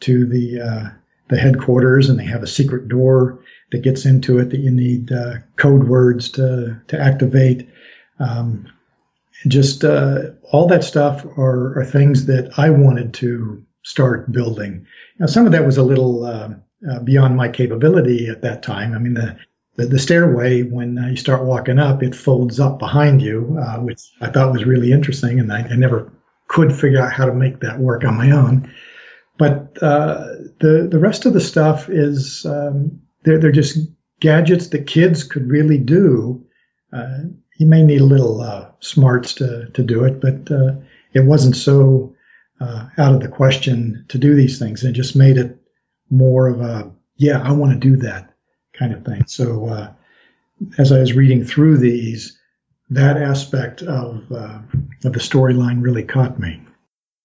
to 0.00 0.26
the 0.26 0.92
the 1.28 1.36
headquarters, 1.36 2.08
and 2.08 2.18
they 2.18 2.24
have 2.24 2.42
a 2.42 2.46
secret 2.46 2.88
door 2.88 3.38
that 3.70 3.82
gets 3.82 4.06
into 4.06 4.38
it 4.38 4.48
that 4.48 4.60
you 4.60 4.70
need 4.70 5.10
code 5.56 5.86
words 5.86 6.30
to 6.30 6.80
to 6.88 6.98
activate. 6.98 7.68
Um, 8.18 8.66
just 9.46 9.84
all 9.84 10.66
that 10.66 10.82
stuff 10.82 11.24
are, 11.36 11.78
are 11.78 11.84
things 11.84 12.26
that 12.26 12.58
I 12.58 12.70
wanted 12.70 13.12
to 13.14 13.62
start 13.88 14.30
building. 14.30 14.86
Now, 15.18 15.26
some 15.26 15.46
of 15.46 15.52
that 15.52 15.64
was 15.64 15.78
a 15.78 15.82
little 15.82 16.24
uh, 16.24 16.50
uh, 16.90 17.00
beyond 17.00 17.36
my 17.36 17.48
capability 17.48 18.28
at 18.28 18.42
that 18.42 18.62
time. 18.62 18.94
I 18.94 18.98
mean, 18.98 19.14
the 19.14 19.36
the, 19.78 19.86
the 19.86 19.98
stairway, 19.98 20.62
when 20.62 20.98
uh, 20.98 21.06
you 21.06 21.16
start 21.16 21.44
walking 21.44 21.78
up, 21.78 22.02
it 22.02 22.14
folds 22.14 22.58
up 22.58 22.78
behind 22.78 23.22
you, 23.22 23.56
uh, 23.60 23.78
which 23.78 24.02
I 24.20 24.28
thought 24.28 24.52
was 24.52 24.64
really 24.64 24.92
interesting, 24.92 25.38
and 25.38 25.52
I, 25.52 25.60
I, 25.60 25.76
never 25.76 26.12
could 26.48 26.74
figure 26.74 27.00
out 27.00 27.12
how 27.12 27.26
to 27.26 27.32
make 27.32 27.60
that 27.60 27.78
work 27.78 28.04
on 28.04 28.16
my 28.16 28.32
own. 28.32 28.72
But 29.38 29.80
uh, 29.80 30.26
the 30.58 30.88
the 30.90 30.98
rest 30.98 31.26
of 31.26 31.32
the 31.32 31.40
stuff 31.40 31.88
is 31.88 32.44
um, 32.44 33.00
they're 33.22 33.38
they're 33.38 33.52
just 33.52 33.78
gadgets 34.18 34.68
that 34.68 34.88
kids 34.88 35.22
could 35.22 35.48
really 35.48 35.78
do. 35.78 36.44
Uh, 36.92 37.20
you 37.58 37.66
may 37.66 37.84
need 37.84 38.00
a 38.00 38.04
little 38.04 38.74
smarts 38.80 39.32
to 39.34 39.70
to 39.70 39.82
do 39.84 40.04
it, 40.04 40.20
but 40.20 40.50
it 41.12 41.24
wasn't 41.24 41.56
so 41.56 42.14
uh, 42.60 42.88
out 42.98 43.14
of 43.14 43.20
the 43.20 43.28
question 43.28 44.04
to 44.08 44.18
do 44.18 44.34
these 44.34 44.58
things 44.58 44.84
It 44.84 44.92
just 44.92 45.16
made 45.16 45.36
it 45.36 45.56
more 46.10 46.48
of 46.48 46.60
a, 46.60 46.90
yeah, 47.16 47.40
I 47.42 47.52
want 47.52 47.72
to 47.72 47.78
do 47.78 47.96
that 47.98 48.27
kind 48.78 48.92
of 48.92 49.04
thing. 49.04 49.24
So, 49.26 49.68
uh, 49.68 49.92
as 50.78 50.92
I 50.92 50.98
was 50.98 51.12
reading 51.12 51.44
through 51.44 51.78
these, 51.78 52.38
that 52.90 53.16
aspect 53.16 53.82
of, 53.82 54.30
uh, 54.32 54.58
of 55.04 55.12
the 55.12 55.20
storyline 55.20 55.82
really 55.82 56.04
caught 56.04 56.38
me. 56.38 56.60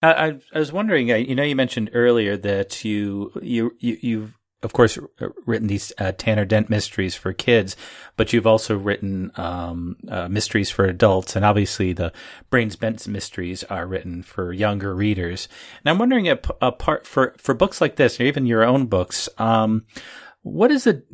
I, 0.01 0.37
I 0.53 0.59
was 0.59 0.71
wondering, 0.71 1.11
uh, 1.11 1.15
you 1.15 1.33
know, 1.33 1.43
you 1.43 1.55
mentioned 1.55 1.91
earlier 1.93 2.35
that 2.37 2.83
you, 2.83 3.31
you, 3.41 3.75
you, 3.79 3.97
you've 4.01 4.37
of 4.63 4.71
course, 4.71 4.97
written 5.45 5.67
these 5.67 5.91
uh, 5.97 6.13
Tanner 6.13 6.45
Dent 6.45 6.69
mysteries 6.69 7.15
for 7.15 7.33
kids, 7.33 7.75
but 8.15 8.31
you've 8.31 8.47
also 8.47 8.77
written 8.77 9.31
um, 9.35 9.97
uh, 10.07 10.29
mysteries 10.29 10.71
for 10.71 10.85
adults, 10.85 11.35
and 11.35 11.43
obviously 11.43 11.91
the 11.91 12.13
Brains 12.49 12.77
Bent 12.77 13.05
mysteries 13.07 13.63
are 13.65 13.85
written 13.85 14.23
for 14.23 14.53
younger 14.53 14.95
readers. 14.95 15.49
And 15.83 15.91
I'm 15.91 15.99
wondering, 15.99 16.27
apart 16.29 17.05
for 17.05 17.35
for 17.37 17.53
books 17.53 17.81
like 17.81 17.97
this, 17.97 18.19
or 18.19 18.23
even 18.23 18.45
your 18.45 18.63
own 18.63 18.85
books, 18.85 19.27
um, 19.37 19.85
what 20.43 20.71
is 20.71 20.88
it? 20.88 21.06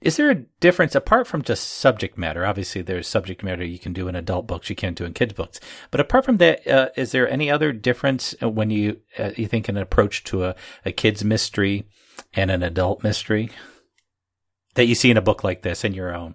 Is 0.00 0.16
there 0.16 0.30
a 0.30 0.42
difference 0.60 0.94
apart 0.94 1.26
from 1.26 1.42
just 1.42 1.68
subject 1.68 2.16
matter? 2.16 2.46
Obviously, 2.46 2.80
there's 2.80 3.06
subject 3.06 3.42
matter 3.42 3.62
you 3.64 3.78
can 3.78 3.92
do 3.92 4.08
in 4.08 4.16
adult 4.16 4.46
books 4.46 4.70
you 4.70 4.76
can't 4.76 4.96
do 4.96 5.04
in 5.04 5.12
kids 5.12 5.34
books. 5.34 5.60
But 5.90 6.00
apart 6.00 6.24
from 6.24 6.38
that, 6.38 6.66
uh, 6.66 6.88
is 6.96 7.12
there 7.12 7.28
any 7.28 7.50
other 7.50 7.72
difference 7.72 8.34
when 8.40 8.70
you 8.70 9.00
uh, 9.18 9.32
you 9.36 9.46
think 9.46 9.68
an 9.68 9.76
approach 9.76 10.24
to 10.24 10.46
a, 10.46 10.56
a 10.86 10.92
kids 10.92 11.22
mystery? 11.22 11.86
and 12.34 12.50
an 12.50 12.62
adult 12.62 13.02
mystery 13.02 13.50
that 14.74 14.86
you 14.86 14.94
see 14.94 15.10
in 15.10 15.16
a 15.16 15.22
book 15.22 15.42
like 15.44 15.62
this 15.62 15.84
in 15.84 15.94
your 15.94 16.14
own? 16.14 16.34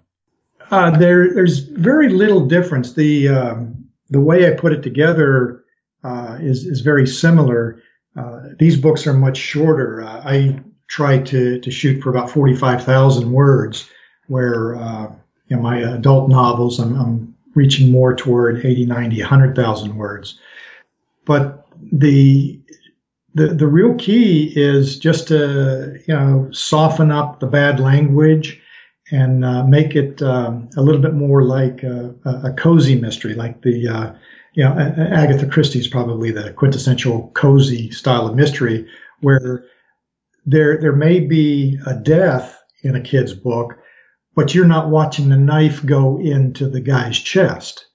Uh, 0.70 0.90
there, 0.90 1.32
there's 1.32 1.60
very 1.60 2.08
little 2.08 2.46
difference. 2.46 2.94
The 2.94 3.28
um, 3.28 3.84
the 4.10 4.20
way 4.20 4.46
I 4.46 4.56
put 4.56 4.72
it 4.72 4.82
together 4.82 5.64
uh, 6.02 6.38
is 6.40 6.64
is 6.64 6.80
very 6.80 7.06
similar. 7.06 7.82
Uh, 8.16 8.40
these 8.58 8.76
books 8.76 9.06
are 9.06 9.12
much 9.12 9.36
shorter. 9.36 10.02
Uh, 10.02 10.22
I 10.24 10.60
try 10.88 11.18
to 11.18 11.58
to 11.60 11.70
shoot 11.70 12.02
for 12.02 12.10
about 12.10 12.30
forty 12.30 12.54
five 12.54 12.84
thousand 12.84 13.32
words, 13.32 13.88
where 14.28 14.76
uh, 14.76 15.12
in 15.48 15.62
my 15.62 15.78
adult 15.78 16.28
novels 16.28 16.78
I'm, 16.78 16.98
I'm 17.00 17.34
reaching 17.54 17.90
more 17.90 18.14
toward 18.14 18.64
80, 18.64 18.84
90, 18.84 19.20
100,000 19.20 19.96
words. 19.96 20.38
But 21.24 21.66
the 21.92 22.60
the 23.34 23.48
the 23.48 23.66
real 23.66 23.94
key 23.96 24.52
is 24.56 24.98
just 24.98 25.28
to 25.28 26.00
you 26.06 26.14
know 26.14 26.48
soften 26.52 27.10
up 27.10 27.40
the 27.40 27.46
bad 27.46 27.80
language 27.80 28.60
and 29.12 29.44
uh, 29.44 29.64
make 29.64 29.94
it 29.94 30.22
um, 30.22 30.68
a 30.76 30.82
little 30.82 31.00
bit 31.00 31.14
more 31.14 31.44
like 31.44 31.82
a, 31.82 32.14
a 32.24 32.52
cozy 32.54 32.98
mystery, 32.98 33.34
like 33.34 33.62
the 33.62 33.88
uh, 33.88 34.12
you 34.54 34.64
know 34.64 34.72
Agatha 35.12 35.46
Christie 35.46 35.80
is 35.80 35.88
probably 35.88 36.30
the 36.30 36.52
quintessential 36.52 37.30
cozy 37.34 37.90
style 37.90 38.26
of 38.26 38.34
mystery, 38.34 38.88
where 39.20 39.64
there 40.46 40.78
there 40.80 40.94
may 40.94 41.20
be 41.20 41.78
a 41.86 41.94
death 41.94 42.56
in 42.82 42.94
a 42.94 43.00
kid's 43.00 43.34
book, 43.34 43.78
but 44.34 44.54
you're 44.54 44.66
not 44.66 44.90
watching 44.90 45.28
the 45.28 45.36
knife 45.36 45.84
go 45.84 46.18
into 46.20 46.68
the 46.68 46.80
guy's 46.80 47.18
chest. 47.18 47.86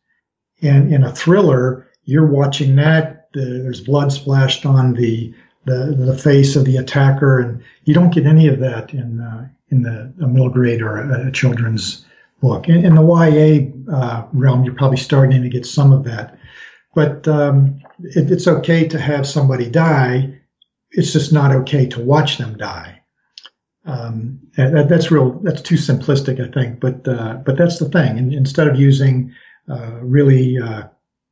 And 0.61 0.93
in 0.93 1.03
a 1.03 1.15
thriller, 1.15 1.87
you're 2.03 2.27
watching 2.27 2.75
that 2.75 3.21
the, 3.33 3.61
there's 3.63 3.81
blood 3.81 4.11
splashed 4.11 4.65
on 4.65 4.93
the, 4.93 5.33
the, 5.65 5.95
the 5.97 6.17
face 6.17 6.55
of 6.55 6.65
the 6.65 6.77
attacker, 6.77 7.39
and 7.39 7.63
you 7.85 7.93
don't 7.93 8.13
get 8.13 8.25
any 8.25 8.47
of 8.47 8.59
that 8.59 8.93
in 8.93 9.21
uh, 9.21 9.47
in 9.69 9.83
the 9.83 10.13
a 10.21 10.27
middle 10.27 10.49
grade 10.49 10.81
or 10.81 10.97
a, 10.97 11.27
a 11.27 11.31
children's 11.31 12.05
book. 12.41 12.67
In, 12.67 12.83
in 12.85 12.95
the 12.95 13.01
YA 13.01 13.95
uh, 13.95 14.27
realm, 14.33 14.63
you're 14.63 14.73
probably 14.73 14.97
starting 14.97 15.41
to 15.41 15.49
get 15.49 15.65
some 15.65 15.93
of 15.93 16.03
that, 16.03 16.37
but 16.93 17.27
um, 17.27 17.81
it, 17.99 18.31
it's 18.31 18.47
okay 18.47 18.87
to 18.87 18.99
have 18.99 19.25
somebody 19.27 19.69
die. 19.69 20.37
It's 20.91 21.13
just 21.13 21.31
not 21.31 21.55
okay 21.55 21.85
to 21.87 22.01
watch 22.03 22.37
them 22.37 22.57
die. 22.57 23.01
Um, 23.85 24.39
that, 24.57 24.87
that's 24.89 25.09
real. 25.09 25.39
That's 25.43 25.61
too 25.61 25.75
simplistic, 25.75 26.39
I 26.39 26.51
think. 26.51 26.79
But 26.79 27.07
uh, 27.07 27.35
but 27.45 27.57
that's 27.57 27.79
the 27.79 27.89
thing. 27.89 28.17
And 28.17 28.33
instead 28.33 28.67
of 28.67 28.79
using 28.79 29.33
uh, 29.69 29.99
really 30.01 30.59
uh, 30.59 30.83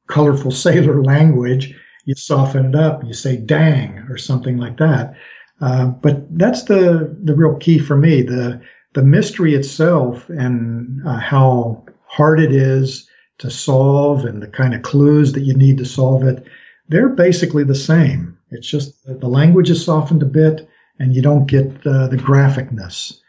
colorful 0.08 0.52
sailor 0.66 1.04
language, 1.04 1.76
you 2.06 2.16
soften 2.16 2.66
it 2.66 2.76
up, 2.76 3.04
you 3.04 3.14
say 3.14 3.38
dang 3.38 4.00
or 4.10 4.18
something 4.18 4.58
like 4.58 4.78
that. 4.78 5.14
Uh, 5.62 5.86
but 5.88 6.26
that's 6.40 6.64
the, 6.64 7.16
the 7.24 7.36
real 7.36 7.56
key 7.58 7.78
for 7.78 7.98
me. 7.98 8.24
The, 8.24 8.60
the 8.94 9.04
mystery 9.04 9.54
itself 9.54 10.28
and 10.30 11.06
uh, 11.06 11.20
how 11.20 11.86
hard 12.08 12.40
it 12.40 12.52
is 12.52 13.08
to 13.38 13.52
solve 13.52 14.26
and 14.26 14.42
the 14.42 14.48
kind 14.48 14.74
of 14.74 14.82
clues 14.82 15.34
that 15.34 15.44
you 15.44 15.54
need 15.54 15.78
to 15.78 15.86
solve 15.86 16.24
it, 16.24 16.44
they're 16.88 17.10
basically 17.10 17.64
the 17.64 17.76
same. 17.76 18.39
It's 18.52 18.68
just 18.68 19.06
the 19.06 19.28
language 19.28 19.70
is 19.70 19.84
softened 19.84 20.24
a 20.24 20.26
bit 20.26 20.68
and 21.00 21.14
you 21.16 21.22
don't 21.22 21.46
get 21.46 21.66
uh, 21.86 22.08
the 22.08 22.18
graphicness 22.18 23.20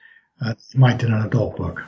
uh, 0.41 0.55
you 0.73 0.81
might 0.81 1.03
in 1.03 1.13
an 1.13 1.23
adult 1.23 1.57
book. 1.57 1.83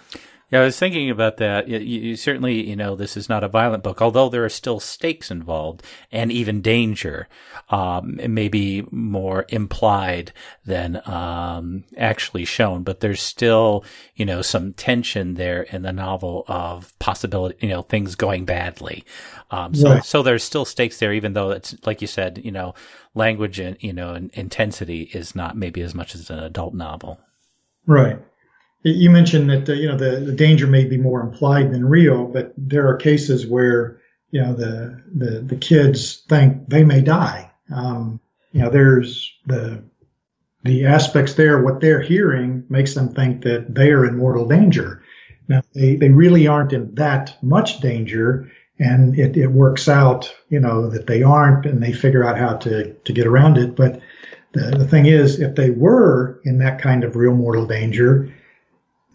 Yeah, 0.53 0.61
I 0.61 0.65
was 0.65 0.79
thinking 0.79 1.09
about 1.09 1.39
that. 1.39 1.67
You, 1.67 1.79
you, 1.79 2.15
certainly, 2.15 2.69
you 2.69 2.77
know, 2.77 2.95
this 2.95 3.17
is 3.17 3.27
not 3.27 3.43
a 3.43 3.49
violent 3.49 3.83
book, 3.83 4.03
although 4.03 4.29
there 4.29 4.45
are 4.45 4.51
still 4.51 4.81
stakes 4.81 5.31
involved 5.31 5.83
and 6.13 6.31
even 6.31 6.61
danger, 6.61 7.27
um, 7.71 8.21
maybe 8.29 8.87
more 8.91 9.47
implied 9.49 10.35
than 10.67 11.01
um, 11.07 11.85
actually 11.97 12.45
shown. 12.45 12.83
But 12.83 13.01
there's 13.01 13.23
still, 13.23 13.83
you 14.15 14.27
know, 14.27 14.43
some 14.43 14.75
tension 14.75 15.35
there 15.35 15.63
in 15.63 15.83
the 15.83 15.93
novel 15.93 16.45
of 16.49 16.93
possibility, 16.99 17.57
you 17.67 17.73
know, 17.73 17.81
things 17.81 18.15
going 18.15 18.45
badly. 18.45 19.07
Um, 19.51 19.75
so, 19.75 19.95
yeah. 19.95 20.01
so 20.03 20.23
there's 20.23 20.45
still 20.45 20.67
stakes 20.67 20.99
there, 20.99 21.15
even 21.15 21.33
though 21.33 21.51
it's 21.51 21.75
like 21.87 22.03
you 22.03 22.07
said, 22.07 22.43
you 22.45 22.53
know, 22.53 22.75
language 23.15 23.59
and 23.59 23.79
you 23.81 23.95
know, 23.95 24.13
and 24.13 24.31
intensity 24.35 25.05
is 25.15 25.35
not 25.35 25.57
maybe 25.57 25.81
as 25.81 25.95
much 25.95 26.15
as 26.15 26.29
an 26.29 26.41
adult 26.41 26.75
novel. 26.75 27.19
Right. 27.87 28.19
You 28.85 29.11
mentioned 29.11 29.49
that 29.51 29.69
uh, 29.69 29.75
you 29.75 29.89
know 29.89 29.97
the, 29.97 30.21
the 30.21 30.33
danger 30.33 30.67
may 30.67 30.85
be 30.85 30.97
more 30.97 31.21
implied 31.21 31.73
than 31.73 31.89
real, 31.89 32.27
but 32.27 32.53
there 32.57 32.89
are 32.89 32.97
cases 32.97 33.47
where 33.47 34.01
you 34.31 34.41
know 34.41 34.55
the 34.55 35.01
the, 35.15 35.41
the 35.41 35.57
kids 35.57 36.23
think 36.29 36.69
they 36.69 36.85
may 36.85 37.01
die. 37.01 37.51
Um, 37.73 38.21
you 38.53 38.61
know, 38.61 38.71
there's 38.71 39.33
the 39.47 39.83
the 40.65 40.87
aspects 40.87 41.35
there. 41.35 41.63
What 41.63 41.81
they're 41.81 42.03
hearing 42.03 42.65
makes 42.69 42.95
them 42.95 43.09
think 43.09 43.43
that 43.43 43.75
they 43.75 43.91
are 43.91 44.07
in 44.07 44.19
mortal 44.19 44.47
danger. 44.47 45.03
Now 45.49 45.63
they, 45.75 45.97
they 45.97 46.09
really 46.09 46.47
aren't 46.47 46.73
in 46.73 46.95
that 46.97 47.37
much 47.43 47.81
danger, 47.81 48.51
and 48.79 49.19
it, 49.19 49.37
it 49.37 49.49
works 49.49 49.89
out. 49.89 50.35
You 50.49 50.59
know 50.59 50.89
that 50.89 51.07
they 51.07 51.23
aren't, 51.23 51.67
and 51.67 51.83
they 51.83 51.93
figure 51.93 52.25
out 52.25 52.39
how 52.39 52.57
to 52.59 52.93
to 52.93 53.13
get 53.13 53.29
around 53.29 53.59
it. 53.59 53.77
But 53.77 54.01
the, 54.53 54.77
the 54.77 54.89
thing 54.89 55.07
is, 55.07 55.41
if 55.41 55.55
they 55.55 55.71
were 55.71 56.41
in 56.45 56.59
that 56.59 56.81
kind 56.81 57.05
of 57.05 57.15
real 57.15 57.35
mortal 57.35 57.67
danger, 57.67 58.33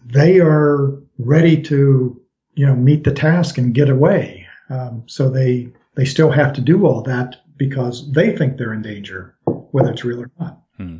they 0.04 0.40
are 0.40 0.98
ready 1.18 1.60
to, 1.62 2.20
you 2.54 2.66
know, 2.66 2.74
meet 2.74 3.04
the 3.04 3.12
task 3.12 3.58
and 3.58 3.74
get 3.74 3.90
away. 3.90 4.46
Um, 4.70 5.02
so 5.06 5.30
they 5.30 5.68
they 5.94 6.04
still 6.04 6.30
have 6.30 6.52
to 6.54 6.60
do 6.60 6.86
all 6.86 7.02
that 7.02 7.36
because 7.56 8.10
they 8.12 8.36
think 8.36 8.56
they're 8.56 8.72
in 8.72 8.82
danger, 8.82 9.34
whether 9.44 9.90
it's 9.90 10.04
real 10.04 10.22
or 10.22 10.30
not. 10.38 10.60
Hmm. 10.78 10.98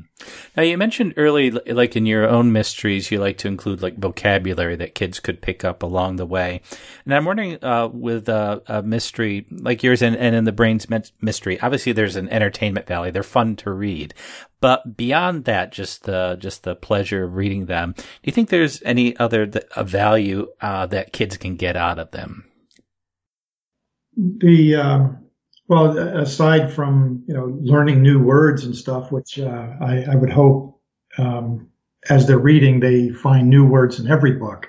Now 0.56 0.64
you 0.64 0.76
mentioned 0.76 1.14
early, 1.16 1.52
like 1.52 1.94
in 1.94 2.04
your 2.04 2.28
own 2.28 2.50
mysteries, 2.50 3.12
you 3.12 3.20
like 3.20 3.38
to 3.38 3.48
include 3.48 3.80
like 3.80 3.96
vocabulary 3.96 4.74
that 4.74 4.96
kids 4.96 5.20
could 5.20 5.40
pick 5.40 5.64
up 5.64 5.84
along 5.84 6.16
the 6.16 6.26
way. 6.26 6.62
And 7.04 7.14
I'm 7.14 7.24
wondering, 7.24 7.62
uh, 7.62 7.88
with 7.92 8.28
a 8.28 8.82
mystery 8.84 9.46
like 9.52 9.84
yours 9.84 10.02
and, 10.02 10.16
and 10.16 10.34
in 10.34 10.42
the 10.42 10.50
brain's 10.50 10.88
mystery, 11.20 11.60
obviously 11.60 11.92
there's 11.92 12.16
an 12.16 12.28
entertainment 12.28 12.88
value. 12.88 13.12
They're 13.12 13.22
fun 13.22 13.54
to 13.56 13.70
read, 13.70 14.14
but 14.60 14.96
beyond 14.96 15.44
that, 15.44 15.70
just 15.70 16.02
the 16.02 16.36
just 16.40 16.64
the 16.64 16.74
pleasure 16.74 17.22
of 17.22 17.36
reading 17.36 17.66
them. 17.66 17.92
Do 17.96 18.02
you 18.24 18.32
think 18.32 18.48
there's 18.48 18.82
any 18.82 19.16
other 19.16 19.46
th- 19.46 19.64
value 19.76 20.48
uh, 20.60 20.86
that 20.86 21.12
kids 21.12 21.36
can 21.36 21.54
get 21.54 21.76
out 21.76 22.00
of 22.00 22.10
them? 22.10 22.50
The 24.16 24.74
um 24.74 25.27
well, 25.68 25.98
aside 25.98 26.72
from 26.72 27.22
you 27.26 27.34
know 27.34 27.56
learning 27.60 28.02
new 28.02 28.18
words 28.18 28.64
and 28.64 28.74
stuff, 28.74 29.12
which 29.12 29.38
uh, 29.38 29.74
I, 29.80 30.04
I, 30.10 30.14
would 30.14 30.30
hope 30.30 30.80
um, 31.18 31.68
as 32.08 32.26
they're 32.26 32.38
reading 32.38 32.80
they 32.80 33.10
find 33.10 33.48
new 33.48 33.66
words 33.66 34.00
in 34.00 34.10
every 34.10 34.32
book. 34.32 34.66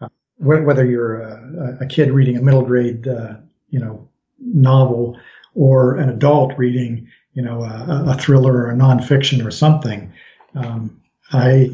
Uh, 0.00 0.08
whether 0.36 0.84
you're 0.84 1.20
a, 1.20 1.78
a, 1.80 1.86
kid 1.86 2.10
reading 2.10 2.36
a 2.36 2.42
middle 2.42 2.62
grade 2.62 3.08
uh, 3.08 3.34
you 3.70 3.80
know 3.80 4.06
novel 4.38 5.18
or 5.54 5.96
an 5.96 6.10
adult 6.10 6.56
reading 6.58 7.08
you 7.32 7.42
know 7.42 7.62
a, 7.62 8.04
a 8.10 8.14
thriller 8.14 8.52
or 8.52 8.70
a 8.70 8.74
nonfiction 8.74 9.44
or 9.44 9.50
something, 9.50 10.12
um, 10.54 11.00
I 11.32 11.70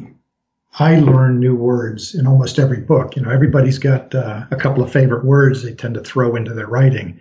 I 0.79 1.01
learn 1.01 1.41
new 1.41 1.57
words 1.57 2.15
in 2.15 2.29
almost 2.29 2.61
every 2.61 2.81
book. 2.81 3.17
You 3.17 3.23
know, 3.23 3.31
everybody's 3.31 3.79
got 3.79 4.15
uh, 4.15 4.47
a 4.53 4.57
couple 4.57 4.85
of 4.85 4.93
favorite 4.93 5.25
words 5.25 5.65
they 5.65 5.75
tend 5.75 5.95
to 5.95 6.01
throw 6.01 6.37
into 6.37 6.55
their 6.55 6.69
writing. 6.69 7.19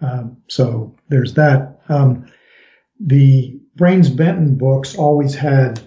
Um, 0.00 0.36
so 0.48 0.94
there's 1.08 1.34
that. 1.34 1.80
Um, 1.88 2.26
the 3.00 3.58
Brains 3.76 4.08
Benton 4.08 4.56
books 4.56 4.96
always 4.96 5.34
had 5.34 5.80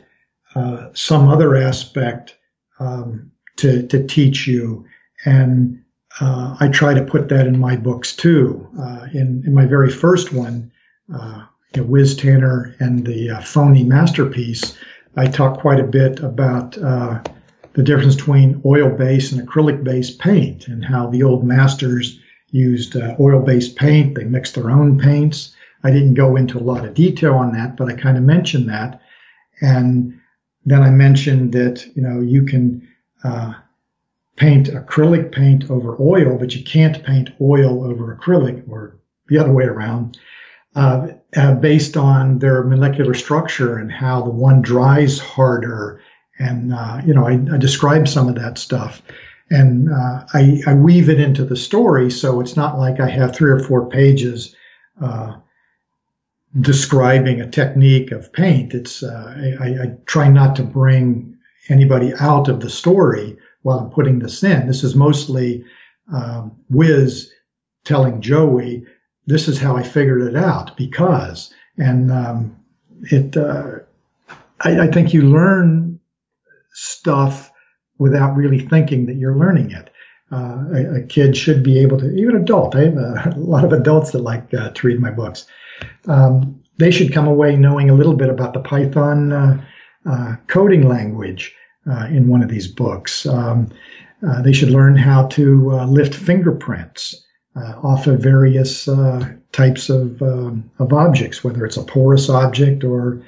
uh, 0.56 0.90
some 0.94 1.28
other 1.28 1.56
aspect 1.56 2.38
um, 2.80 3.32
to, 3.58 3.86
to 3.88 4.06
teach 4.06 4.48
you, 4.48 4.86
and 5.26 5.82
uh, 6.22 6.56
I 6.60 6.68
try 6.70 6.94
to 6.94 7.04
put 7.04 7.30
that 7.30 7.48
in 7.48 7.60
my 7.60 7.76
books 7.76 8.16
too. 8.16 8.68
Uh, 8.80 9.08
in, 9.14 9.44
in 9.46 9.54
my 9.54 9.66
very 9.66 9.90
first 9.90 10.34
one, 10.34 10.72
uh, 11.14 11.46
Whiz 11.78 12.16
Tanner 12.16 12.76
and 12.80 13.06
the 13.06 13.32
uh, 13.32 13.42
Phony 13.42 13.84
Masterpiece, 13.84 14.78
I 15.16 15.28
talk 15.28 15.60
quite 15.60 15.80
a 15.80 15.84
bit 15.84 16.20
about 16.20 16.78
uh, 16.78 17.22
the 17.74 17.84
difference 17.84 18.16
between 18.16 18.62
oil-based 18.66 19.32
and 19.32 19.48
acrylic-based 19.48 20.20
paint 20.20 20.68
and 20.68 20.84
how 20.84 21.08
the 21.10 21.24
old 21.24 21.44
masters 21.44 22.20
used 22.52 22.96
uh, 22.96 23.16
oil-based 23.20 23.76
paint. 23.76 24.16
They 24.16 24.24
mixed 24.24 24.56
their 24.56 24.72
own 24.72 25.00
paints. 25.00 25.56
I 25.84 25.92
didn't 25.92 26.16
go 26.16 26.36
into 26.36 26.58
a 26.58 26.62
lot 26.62 26.86
of 26.86 26.94
detail 26.94 27.36
on 27.36 27.54
that, 27.54 27.78
but 27.78 27.90
I 27.90 27.94
kind 27.94 28.18
of 28.18 28.24
mentioned 28.24 28.70
that. 28.70 29.02
And 29.62 30.20
then 30.66 30.82
I 30.82 30.90
mentioned 30.90 31.54
that, 31.54 31.86
you 31.96 32.02
know, 32.02 32.20
you 32.20 32.44
can 32.44 32.88
uh, 33.24 33.54
paint 34.36 34.68
acrylic 34.68 35.32
paint 35.32 35.70
over 35.70 35.96
oil, 36.00 36.38
but 36.38 36.56
you 36.56 36.64
can't 36.64 37.04
paint 37.04 37.30
oil 37.42 37.86
over 37.86 38.16
acrylic 38.16 38.68
or 38.70 38.98
the 39.28 39.38
other 39.38 39.54
way 39.54 39.66
around, 39.66 40.18
uh, 40.76 41.10
uh, 41.36 41.56
based 41.56 41.98
on 41.98 42.40
their 42.40 42.64
molecular 42.64 43.14
structure 43.14 43.78
and 43.78 43.92
how 43.92 44.22
the 44.22 44.30
one 44.30 44.62
dries 44.62 45.20
harder. 45.20 46.02
And, 46.40 46.74
uh, 46.74 47.02
you 47.06 47.14
know, 47.14 47.28
I, 47.28 47.34
I 47.54 47.58
described 47.58 48.08
some 48.08 48.28
of 48.28 48.36
that 48.36 48.58
stuff 48.58 49.02
and 49.52 49.92
uh, 49.92 50.26
I, 50.34 50.62
I, 50.68 50.74
weave 50.74 51.10
it 51.10 51.20
into 51.20 51.44
the 51.44 51.56
story 51.56 52.12
so 52.12 52.40
it's 52.40 52.56
not 52.56 52.78
like 52.78 53.00
I 53.00 53.10
have 53.10 53.36
three 53.36 53.50
or 53.50 53.60
four 53.60 53.90
pages 53.90 54.56
uh, 55.02 55.36
describing 56.60 57.42
a 57.42 57.50
technique 57.50 58.12
of 58.12 58.32
paint. 58.34 58.74
It's 58.74 59.04
uh, 59.04 59.56
I, 59.60 59.68
I, 59.68 59.98
try 60.06 60.30
not 60.30 60.56
to 60.58 60.64
bring 60.64 61.38
anybody 61.70 62.14
out 62.20 62.48
of 62.48 62.60
the 62.60 62.70
story 62.70 63.38
while 63.62 63.80
I'm 63.80 63.90
putting 63.90 64.20
this 64.20 64.44
in. 64.44 64.68
This 64.68 64.84
is 64.84 64.96
mostly 64.96 65.64
um, 66.12 66.56
Whiz 66.70 67.32
telling 67.84 68.22
Joey, 68.22 68.84
"This 69.28 69.48
is 69.48 69.60
how 69.60 69.78
I 69.78 69.84
figured 69.84 70.22
it 70.24 70.36
out 70.36 70.76
because," 70.76 71.54
and 71.78 72.12
um, 72.12 72.56
it. 73.04 73.38
Uh, 73.38 73.80
I, 74.62 74.82
I 74.82 74.88
think 74.88 75.14
you 75.14 75.22
learn 75.22 76.00
stuff 76.74 77.52
without 78.00 78.36
really 78.36 78.60
thinking 78.60 79.06
that 79.06 79.18
you're 79.18 79.36
learning 79.36 79.72
it. 79.72 79.92
Uh, 80.32 80.64
a, 80.74 80.96
a, 80.98 81.02
kid 81.04 81.36
should 81.36 81.64
be 81.64 81.80
able 81.80 81.98
to, 81.98 82.08
even 82.16 82.36
adult. 82.36 82.76
I 82.76 82.84
have 82.84 82.98
a, 82.98 83.34
a 83.36 83.40
lot 83.40 83.66
of 83.66 83.74
adults 83.74 84.12
that 84.12 84.20
like 84.20 84.54
uh, 84.54 84.70
to 84.70 84.88
read 84.88 85.00
my 85.00 85.10
books. 85.10 85.48
Um, 86.08 86.62
they 86.78 86.92
should 86.92 87.14
come 87.14 87.28
away 87.28 87.56
knowing 87.56 87.90
a 87.90 87.96
little 87.96 88.14
bit 88.14 88.30
about 88.30 88.54
the 88.54 88.62
Python 88.62 89.32
uh, 89.32 89.66
uh 90.06 90.36
coding 90.48 90.88
language 90.88 91.54
uh, 91.90 92.06
in 92.06 92.28
one 92.28 92.44
of 92.44 92.50
these 92.50 92.68
books. 92.68 93.26
Um, 93.26 93.72
uh, 94.26 94.42
they 94.42 94.54
should 94.54 94.70
learn 94.70 94.96
how 94.96 95.28
to 95.28 95.72
lift 95.88 96.14
fingerprints 96.14 97.26
off 97.84 98.08
of 98.08 98.22
various 98.22 98.88
types 99.52 99.90
of, 99.90 100.22
um, 100.22 100.70
of 100.80 100.94
objects, 100.94 101.44
whether 101.44 101.66
it's 101.66 101.78
a 101.78 101.84
porous 101.84 102.30
object 102.30 102.84
or 102.84 103.22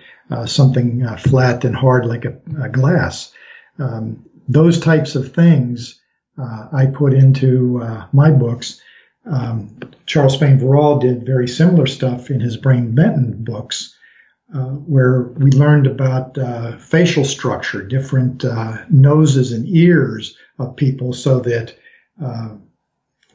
something 0.45 1.05
flat 1.17 1.65
and 1.65 1.75
hard 1.75 2.05
like 2.05 2.25
a, 2.25 2.37
a 2.61 2.69
glass. 2.69 3.33
Um, 3.79 4.23
those 4.47 4.79
types 4.79 5.15
of 5.15 5.33
things 5.33 5.99
uh, 6.37 6.67
I 6.71 6.85
put 6.87 7.13
into 7.13 7.81
uh, 7.81 8.07
my 8.13 8.31
books. 8.31 8.81
Um, 9.25 9.77
Charles 10.05 10.33
Spain 10.33 10.57
Verral 10.57 10.99
did 10.99 11.25
very 11.25 11.47
similar 11.47 11.85
stuff 11.85 12.29
in 12.31 12.39
his 12.39 12.57
Brain 12.57 12.95
Benton 12.95 13.43
books, 13.43 13.95
uh, 14.53 14.71
where 14.87 15.23
we 15.37 15.51
learned 15.51 15.87
about 15.87 16.37
uh, 16.37 16.77
facial 16.77 17.23
structure, 17.23 17.83
different 17.83 18.43
uh, 18.43 18.77
noses 18.89 19.51
and 19.51 19.67
ears 19.67 20.35
of 20.59 20.75
people, 20.75 21.13
so 21.13 21.39
that 21.39 21.75
uh, 22.23 22.55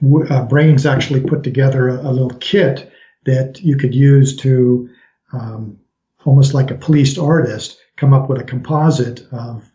w- 0.02 0.42
brains 0.48 0.86
actually 0.86 1.20
put 1.20 1.42
together 1.42 1.88
a, 1.88 2.00
a, 2.00 2.12
little 2.12 2.36
kit 2.40 2.90
that 3.24 3.60
you 3.62 3.76
could 3.76 3.94
use 3.94 4.36
to, 4.36 4.88
um, 5.32 5.78
almost 6.24 6.54
like 6.54 6.70
a 6.70 6.74
policed 6.74 7.18
artist, 7.18 7.78
come 7.96 8.12
up 8.12 8.28
with 8.28 8.40
a 8.40 8.44
composite 8.44 9.26
of 9.32 9.70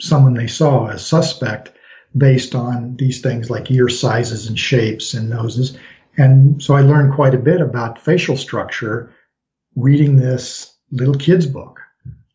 someone 0.00 0.34
they 0.34 0.46
saw 0.46 0.88
as 0.88 1.06
suspect 1.06 1.72
based 2.16 2.54
on 2.54 2.96
these 2.96 3.20
things 3.20 3.50
like 3.50 3.70
ear 3.70 3.88
sizes 3.88 4.46
and 4.46 4.58
shapes 4.58 5.14
and 5.14 5.30
noses. 5.30 5.78
And 6.16 6.62
so 6.62 6.74
I 6.74 6.82
learned 6.82 7.14
quite 7.14 7.34
a 7.34 7.38
bit 7.38 7.60
about 7.60 8.00
facial 8.00 8.36
structure 8.36 9.14
reading 9.76 10.16
this 10.16 10.76
little 10.90 11.14
kid's 11.14 11.46
book. 11.46 11.80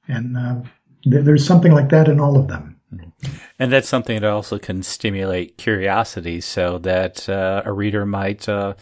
And 0.07 0.37
uh, 0.37 0.61
th- 1.03 1.23
there's 1.23 1.45
something 1.45 1.71
like 1.71 1.89
that 1.89 2.07
in 2.07 2.19
all 2.19 2.37
of 2.37 2.47
them. 2.47 2.79
Mm-hmm. 2.93 3.35
And 3.59 3.71
that's 3.71 3.89
something 3.89 4.21
that 4.21 4.29
also 4.29 4.57
can 4.57 4.81
stimulate 4.81 5.57
curiosity 5.57 6.41
so 6.41 6.77
that 6.79 7.27
uh, 7.27 7.61
a 7.65 7.71
reader 7.71 8.05
might 8.05 8.47
uh, 8.47 8.73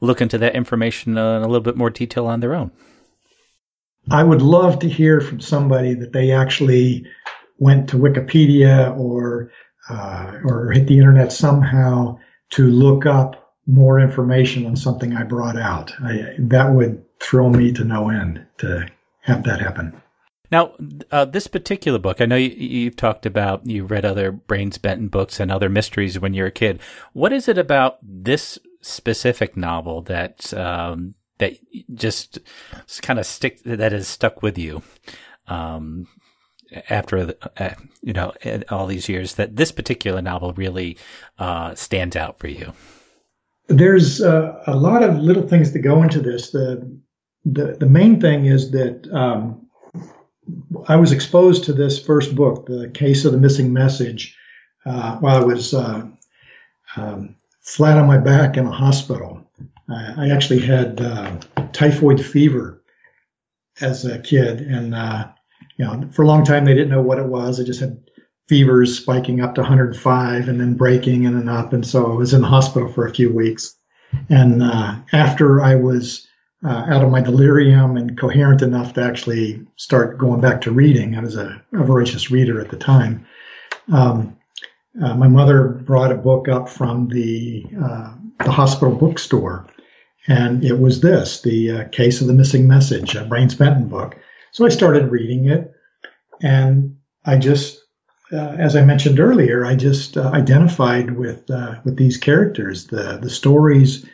look 0.00 0.20
into 0.20 0.36
that 0.38 0.54
information 0.54 1.16
uh, 1.16 1.36
in 1.36 1.42
a 1.42 1.46
little 1.46 1.60
bit 1.60 1.76
more 1.76 1.90
detail 1.90 2.26
on 2.26 2.40
their 2.40 2.54
own. 2.54 2.72
I 4.10 4.24
would 4.24 4.42
love 4.42 4.80
to 4.80 4.88
hear 4.88 5.20
from 5.20 5.40
somebody 5.40 5.94
that 5.94 6.12
they 6.12 6.32
actually 6.32 7.06
went 7.62 7.88
to 7.88 7.96
Wikipedia 7.96 8.96
or 8.98 9.52
uh, 9.88 10.38
or 10.44 10.72
hit 10.72 10.88
the 10.88 10.98
internet 10.98 11.32
somehow 11.32 12.18
to 12.50 12.66
look 12.66 13.06
up 13.06 13.54
more 13.66 14.00
information 14.00 14.66
on 14.66 14.76
something 14.76 15.14
I 15.14 15.22
brought 15.22 15.56
out. 15.56 15.92
I, 16.02 16.34
that 16.38 16.72
would 16.72 17.04
thrill 17.20 17.50
me 17.50 17.72
to 17.72 17.84
no 17.84 18.10
end 18.10 18.44
to 18.58 18.88
have 19.20 19.44
that 19.44 19.60
happen. 19.60 20.00
Now, 20.50 20.72
uh, 21.10 21.24
this 21.24 21.46
particular 21.46 21.98
book, 21.98 22.20
I 22.20 22.26
know 22.26 22.36
you, 22.36 22.86
have 22.86 22.96
talked 22.96 23.24
about 23.24 23.66
you 23.66 23.84
read 23.84 24.04
other 24.04 24.32
Brains 24.32 24.76
Benton 24.76 25.08
books 25.08 25.40
and 25.40 25.50
other 25.50 25.70
mysteries 25.70 26.18
when 26.18 26.34
you 26.34 26.42
were 26.42 26.48
a 26.48 26.52
kid. 26.52 26.80
What 27.12 27.32
is 27.32 27.48
it 27.48 27.56
about 27.56 27.98
this 28.02 28.58
specific 28.82 29.56
novel 29.56 30.02
that 30.02 30.52
um, 30.52 31.14
that 31.38 31.54
just 31.94 32.38
kind 33.00 33.18
of 33.18 33.24
stick 33.24 33.62
that 33.62 33.92
has 33.92 34.08
stuck 34.08 34.42
with 34.42 34.58
you? 34.58 34.82
Um, 35.46 36.06
after 36.88 37.34
uh, 37.58 37.70
you 38.02 38.12
know 38.12 38.32
all 38.70 38.86
these 38.86 39.08
years 39.08 39.34
that 39.34 39.56
this 39.56 39.72
particular 39.72 40.22
novel 40.22 40.52
really 40.54 40.96
uh, 41.38 41.74
stands 41.74 42.16
out 42.16 42.38
for 42.38 42.48
you? 42.48 42.72
There's 43.68 44.20
uh, 44.20 44.62
a 44.66 44.76
lot 44.76 45.02
of 45.02 45.18
little 45.18 45.46
things 45.46 45.72
that 45.72 45.80
go 45.80 46.02
into 46.02 46.20
this. 46.20 46.50
The 46.50 47.00
the, 47.44 47.76
the 47.78 47.86
main 47.86 48.20
thing 48.20 48.46
is 48.46 48.70
that 48.70 49.08
um, 49.12 49.66
I 50.88 50.96
was 50.96 51.12
exposed 51.12 51.64
to 51.64 51.72
this 51.72 51.98
first 51.98 52.36
book, 52.36 52.66
The 52.66 52.90
Case 52.94 53.24
of 53.24 53.32
the 53.32 53.38
Missing 53.38 53.72
Message, 53.72 54.36
uh, 54.86 55.16
while 55.18 55.36
I 55.36 55.44
was 55.44 55.74
uh, 55.74 56.06
um, 56.96 57.36
flat 57.60 57.98
on 57.98 58.06
my 58.06 58.18
back 58.18 58.56
in 58.56 58.66
a 58.66 58.72
hospital. 58.72 59.40
I 59.88 60.30
actually 60.30 60.60
had 60.60 61.00
uh, 61.00 61.38
typhoid 61.72 62.24
fever 62.24 62.82
as 63.80 64.04
a 64.04 64.18
kid, 64.20 64.60
and 64.60 64.94
you 65.76 65.84
know, 65.84 66.08
for 66.12 66.22
a 66.22 66.26
long 66.26 66.44
time 66.44 66.64
they 66.64 66.74
didn't 66.74 66.90
know 66.90 67.02
what 67.02 67.18
it 67.18 67.26
was. 67.26 67.60
I 67.60 67.64
just 67.64 67.80
had 67.80 68.02
fevers 68.48 68.98
spiking 68.98 69.40
up 69.40 69.54
to 69.54 69.60
105 69.60 70.48
and 70.48 70.60
then 70.60 70.74
breaking 70.74 71.26
and 71.26 71.36
then 71.36 71.48
up. 71.48 71.72
And 71.72 71.86
so 71.86 72.12
I 72.12 72.14
was 72.14 72.34
in 72.34 72.42
the 72.42 72.48
hospital 72.48 72.88
for 72.88 73.06
a 73.06 73.14
few 73.14 73.32
weeks. 73.32 73.76
And 74.28 74.62
uh, 74.62 74.96
after 75.12 75.62
I 75.62 75.74
was 75.74 76.26
uh, 76.64 76.84
out 76.88 77.02
of 77.02 77.10
my 77.10 77.20
delirium 77.20 77.96
and 77.96 78.18
coherent 78.18 78.62
enough 78.62 78.92
to 78.94 79.02
actually 79.02 79.66
start 79.76 80.18
going 80.18 80.40
back 80.40 80.60
to 80.60 80.70
reading. 80.70 81.16
I 81.16 81.20
was 81.20 81.36
a, 81.36 81.60
a 81.72 81.82
voracious 81.82 82.30
reader 82.30 82.60
at 82.60 82.70
the 82.70 82.76
time. 82.76 83.26
Um, 83.92 84.36
uh, 85.02 85.14
my 85.14 85.26
mother 85.26 85.68
brought 85.68 86.12
a 86.12 86.16
book 86.16 86.48
up 86.48 86.68
from 86.68 87.08
the 87.08 87.64
uh, 87.82 88.14
the 88.44 88.50
hospital 88.50 88.94
bookstore, 88.94 89.66
and 90.28 90.64
it 90.64 90.78
was 90.78 91.00
this: 91.00 91.40
the 91.40 91.70
uh, 91.70 91.88
Case 91.88 92.20
of 92.20 92.26
the 92.26 92.32
Missing 92.32 92.68
Message, 92.68 93.16
a 93.16 93.24
Brains 93.24 93.54
Benton 93.54 93.88
book. 93.88 94.16
So 94.52 94.66
I 94.66 94.68
started 94.68 95.10
reading 95.10 95.48
it, 95.48 95.72
and 96.42 96.96
I 97.24 97.38
just, 97.38 97.82
uh, 98.30 98.54
as 98.58 98.76
I 98.76 98.84
mentioned 98.84 99.18
earlier, 99.18 99.64
I 99.64 99.74
just 99.74 100.18
uh, 100.18 100.30
identified 100.34 101.16
with 101.16 101.50
uh, 101.50 101.76
with 101.84 101.96
these 101.96 102.18
characters. 102.18 102.86
The 102.86 103.18
the 103.20 103.30
stories 103.30 104.04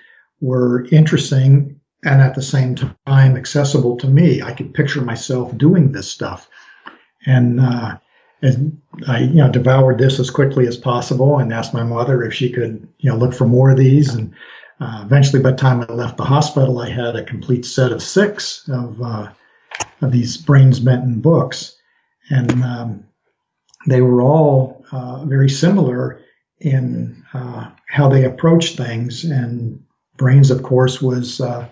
were 0.40 0.86
interesting 0.92 1.80
and 2.04 2.22
at 2.22 2.36
the 2.36 2.42
same 2.42 2.76
time 2.76 3.36
accessible 3.36 3.96
to 3.96 4.06
me. 4.06 4.40
I 4.40 4.52
could 4.52 4.74
picture 4.74 5.00
myself 5.00 5.58
doing 5.58 5.90
this 5.90 6.08
stuff, 6.08 6.48
and 7.26 7.60
uh, 7.60 7.98
and 8.40 8.80
I 9.08 9.22
you 9.22 9.42
know 9.42 9.50
devoured 9.50 9.98
this 9.98 10.20
as 10.20 10.30
quickly 10.30 10.68
as 10.68 10.76
possible 10.76 11.38
and 11.38 11.52
asked 11.52 11.74
my 11.74 11.82
mother 11.82 12.22
if 12.22 12.32
she 12.32 12.48
could 12.50 12.86
you 12.98 13.10
know 13.10 13.16
look 13.16 13.34
for 13.34 13.46
more 13.46 13.70
of 13.70 13.76
these 13.76 14.14
and. 14.14 14.32
Uh, 14.80 15.02
eventually, 15.04 15.42
by 15.42 15.50
the 15.50 15.56
time 15.56 15.80
I 15.80 15.92
left 15.92 16.16
the 16.16 16.24
hospital, 16.24 16.78
I 16.78 16.88
had 16.88 17.16
a 17.16 17.24
complete 17.24 17.66
set 17.66 17.90
of 17.90 18.00
six 18.00 18.62
of, 18.68 19.02
uh, 19.02 19.28
of 20.00 20.12
these 20.12 20.36
Brains 20.36 20.80
Benton 20.80 21.20
books, 21.20 21.76
and 22.30 22.62
um, 22.62 23.04
they 23.86 24.00
were 24.00 24.22
all 24.22 24.84
uh, 24.92 25.24
very 25.24 25.48
similar 25.48 26.20
in 26.60 27.24
uh, 27.32 27.70
how 27.88 28.08
they 28.08 28.24
approached 28.24 28.76
things. 28.76 29.24
And 29.24 29.84
Brains, 30.16 30.50
of 30.50 30.62
course, 30.62 31.00
was 31.00 31.40
uh, 31.40 31.68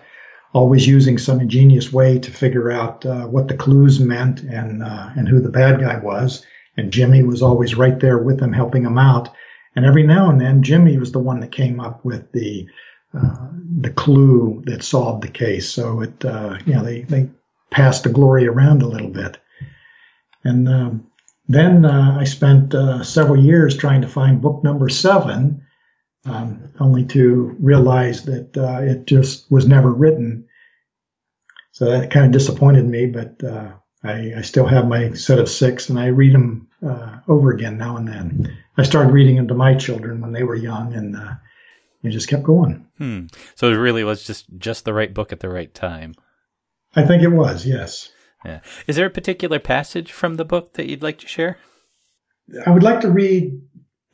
always 0.53 0.87
using 0.87 1.17
some 1.17 1.39
ingenious 1.39 1.91
way 1.91 2.19
to 2.19 2.31
figure 2.31 2.71
out 2.71 3.05
uh, 3.05 3.27
what 3.27 3.47
the 3.47 3.57
clues 3.57 3.99
meant 3.99 4.41
and 4.41 4.83
uh, 4.83 5.09
and 5.15 5.27
who 5.27 5.39
the 5.39 5.49
bad 5.49 5.79
guy 5.79 5.97
was. 5.97 6.45
And 6.77 6.93
Jimmy 6.93 7.23
was 7.23 7.41
always 7.41 7.75
right 7.75 7.99
there 7.99 8.17
with 8.17 8.39
him, 8.39 8.53
helping 8.53 8.85
him 8.85 8.97
out. 8.97 9.29
And 9.75 9.85
every 9.85 10.03
now 10.03 10.29
and 10.29 10.39
then, 10.39 10.63
Jimmy 10.63 10.97
was 10.97 11.11
the 11.11 11.19
one 11.19 11.39
that 11.41 11.51
came 11.51 11.79
up 11.79 12.03
with 12.05 12.31
the 12.31 12.67
uh, 13.13 13.47
the 13.79 13.89
clue 13.89 14.63
that 14.65 14.83
solved 14.83 15.23
the 15.23 15.29
case. 15.29 15.69
So 15.69 16.01
it, 16.01 16.25
uh, 16.25 16.57
you 16.65 16.73
know, 16.73 16.83
they 16.83 17.01
they 17.01 17.29
passed 17.69 18.03
the 18.03 18.09
glory 18.09 18.47
around 18.47 18.81
a 18.81 18.87
little 18.87 19.09
bit. 19.09 19.37
And 20.43 20.69
um, 20.69 21.07
then 21.47 21.85
uh, 21.85 22.17
I 22.19 22.23
spent 22.25 22.73
uh, 22.73 23.03
several 23.03 23.41
years 23.41 23.77
trying 23.77 24.01
to 24.01 24.07
find 24.07 24.41
book 24.41 24.63
number 24.63 24.89
seven, 24.89 25.65
um, 26.25 26.73
only 26.79 27.05
to 27.05 27.55
realize 27.59 28.25
that 28.25 28.57
uh, 28.57 28.81
it 28.81 29.05
just 29.07 29.49
was 29.51 29.67
never 29.67 29.91
written. 29.91 30.47
So 31.71 31.85
that 31.85 32.11
kind 32.11 32.25
of 32.25 32.31
disappointed 32.31 32.85
me, 32.85 33.05
but 33.05 33.43
uh, 33.43 33.71
I, 34.03 34.33
I, 34.37 34.41
still 34.41 34.65
have 34.65 34.87
my 34.87 35.13
set 35.13 35.39
of 35.39 35.47
six, 35.47 35.89
and 35.89 35.99
I 35.99 36.07
read 36.07 36.33
them 36.33 36.67
uh, 36.85 37.19
over 37.27 37.51
again 37.51 37.77
now 37.77 37.97
and 37.97 38.07
then. 38.07 38.57
I 38.77 38.83
started 38.83 39.13
reading 39.13 39.35
them 39.35 39.47
to 39.49 39.53
my 39.53 39.75
children 39.75 40.19
when 40.21 40.31
they 40.31 40.43
were 40.43 40.55
young, 40.55 40.93
and 40.93 41.15
uh, 41.15 41.33
it 42.03 42.09
just 42.09 42.29
kept 42.29 42.43
going. 42.43 42.87
Hmm. 42.97 43.27
So 43.55 43.71
it 43.71 43.75
really 43.75 44.03
was 44.03 44.23
just 44.25 44.45
just 44.57 44.85
the 44.85 44.93
right 44.93 45.13
book 45.13 45.31
at 45.31 45.39
the 45.39 45.49
right 45.49 45.73
time. 45.73 46.15
I 46.97 47.05
think 47.05 47.21
it 47.21 47.27
was, 47.27 47.65
yes. 47.65 48.11
Yeah. 48.43 48.61
Is 48.87 48.95
there 48.95 49.05
a 49.05 49.11
particular 49.11 49.59
passage 49.59 50.11
from 50.11 50.35
the 50.35 50.45
book 50.45 50.73
that 50.73 50.89
you'd 50.89 51.03
like 51.03 51.19
to 51.19 51.27
share? 51.27 51.59
I 52.65 52.71
would 52.71 52.81
like 52.81 53.01
to 53.01 53.11
read 53.11 53.61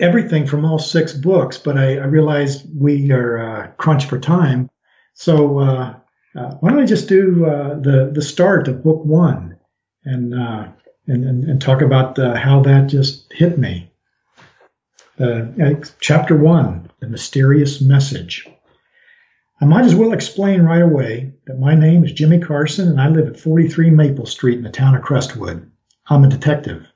everything 0.01 0.45
from 0.45 0.65
all 0.65 0.79
six 0.79 1.13
books, 1.13 1.57
but 1.57 1.77
I, 1.77 1.97
I 1.97 2.05
realize 2.05 2.65
we 2.77 3.09
are 3.11 3.37
uh, 3.37 3.67
crunched 3.77 4.09
for 4.09 4.19
time. 4.19 4.69
So 5.13 5.59
uh, 5.59 5.95
uh, 6.35 6.55
why 6.59 6.71
don't 6.71 6.81
I 6.81 6.85
just 6.85 7.07
do 7.07 7.45
uh, 7.45 7.79
the 7.79 8.11
the 8.13 8.21
start 8.21 8.67
of 8.67 8.83
book 8.83 9.05
one 9.05 9.57
and 10.03 10.33
uh, 10.33 10.67
and, 11.07 11.23
and, 11.23 11.43
and 11.45 11.61
talk 11.61 11.81
about 11.81 12.19
uh, 12.19 12.35
how 12.35 12.61
that 12.63 12.87
just 12.87 13.31
hit 13.31 13.57
me. 13.57 13.91
chapter 15.99 16.35
one, 16.35 16.91
the 16.99 17.07
mysterious 17.07 17.79
message. 17.79 18.47
I 19.61 19.65
might 19.65 19.85
as 19.85 19.95
well 19.95 20.11
explain 20.11 20.63
right 20.63 20.81
away 20.81 21.32
that 21.45 21.59
my 21.59 21.75
name 21.75 22.05
is 22.05 22.13
Jimmy 22.13 22.39
Carson 22.39 22.87
and 22.87 23.01
I 23.01 23.09
live 23.09 23.27
at 23.27 23.39
43 23.39 23.89
Maple 23.89 24.25
Street 24.25 24.57
in 24.57 24.63
the 24.63 24.69
town 24.69 24.95
of 24.95 25.01
Crestwood. 25.01 25.69
I'm 26.07 26.23
a 26.23 26.29
detective. 26.29 26.87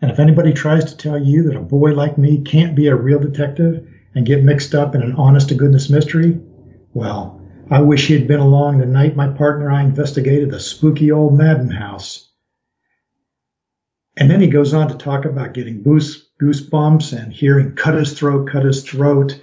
And 0.00 0.10
if 0.10 0.20
anybody 0.20 0.52
tries 0.52 0.84
to 0.84 0.96
tell 0.96 1.20
you 1.20 1.42
that 1.44 1.56
a 1.56 1.60
boy 1.60 1.92
like 1.92 2.16
me 2.16 2.42
can't 2.42 2.76
be 2.76 2.86
a 2.86 2.94
real 2.94 3.18
detective 3.18 3.88
and 4.14 4.26
get 4.26 4.44
mixed 4.44 4.74
up 4.74 4.94
in 4.94 5.02
an 5.02 5.14
honest 5.14 5.48
to 5.48 5.56
goodness 5.56 5.90
mystery, 5.90 6.40
well, 6.94 7.40
I 7.68 7.80
wish 7.80 8.06
he 8.06 8.14
had 8.14 8.28
been 8.28 8.40
along 8.40 8.78
the 8.78 8.86
night 8.86 9.16
my 9.16 9.28
partner 9.28 9.68
and 9.68 9.76
I 9.76 9.82
investigated 9.82 10.50
the 10.50 10.60
spooky 10.60 11.10
old 11.10 11.36
Madden 11.36 11.70
house. 11.70 12.30
And 14.16 14.30
then 14.30 14.40
he 14.40 14.46
goes 14.46 14.74
on 14.74 14.88
to 14.88 14.96
talk 14.96 15.24
about 15.24 15.54
getting 15.54 15.82
goosebumps 15.82 17.18
and 17.18 17.32
hearing 17.32 17.74
cut 17.74 17.94
his 17.94 18.16
throat, 18.16 18.48
cut 18.48 18.64
his 18.64 18.84
throat, 18.84 19.38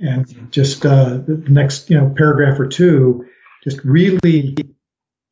and 0.00 0.50
just 0.50 0.84
uh, 0.84 1.18
the 1.18 1.44
next 1.48 1.90
you 1.90 1.96
know 1.96 2.12
paragraph 2.16 2.58
or 2.58 2.66
two 2.66 3.27
just 3.68 3.84
really 3.84 4.56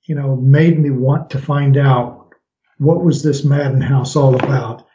you 0.04 0.14
know 0.14 0.36
made 0.36 0.78
me 0.78 0.90
want 0.90 1.30
to 1.30 1.38
find 1.38 1.76
out 1.76 2.34
what 2.78 3.04
was 3.04 3.22
this 3.22 3.44
Madden 3.44 3.80
house 3.80 4.16
all 4.16 4.34
about? 4.34 4.86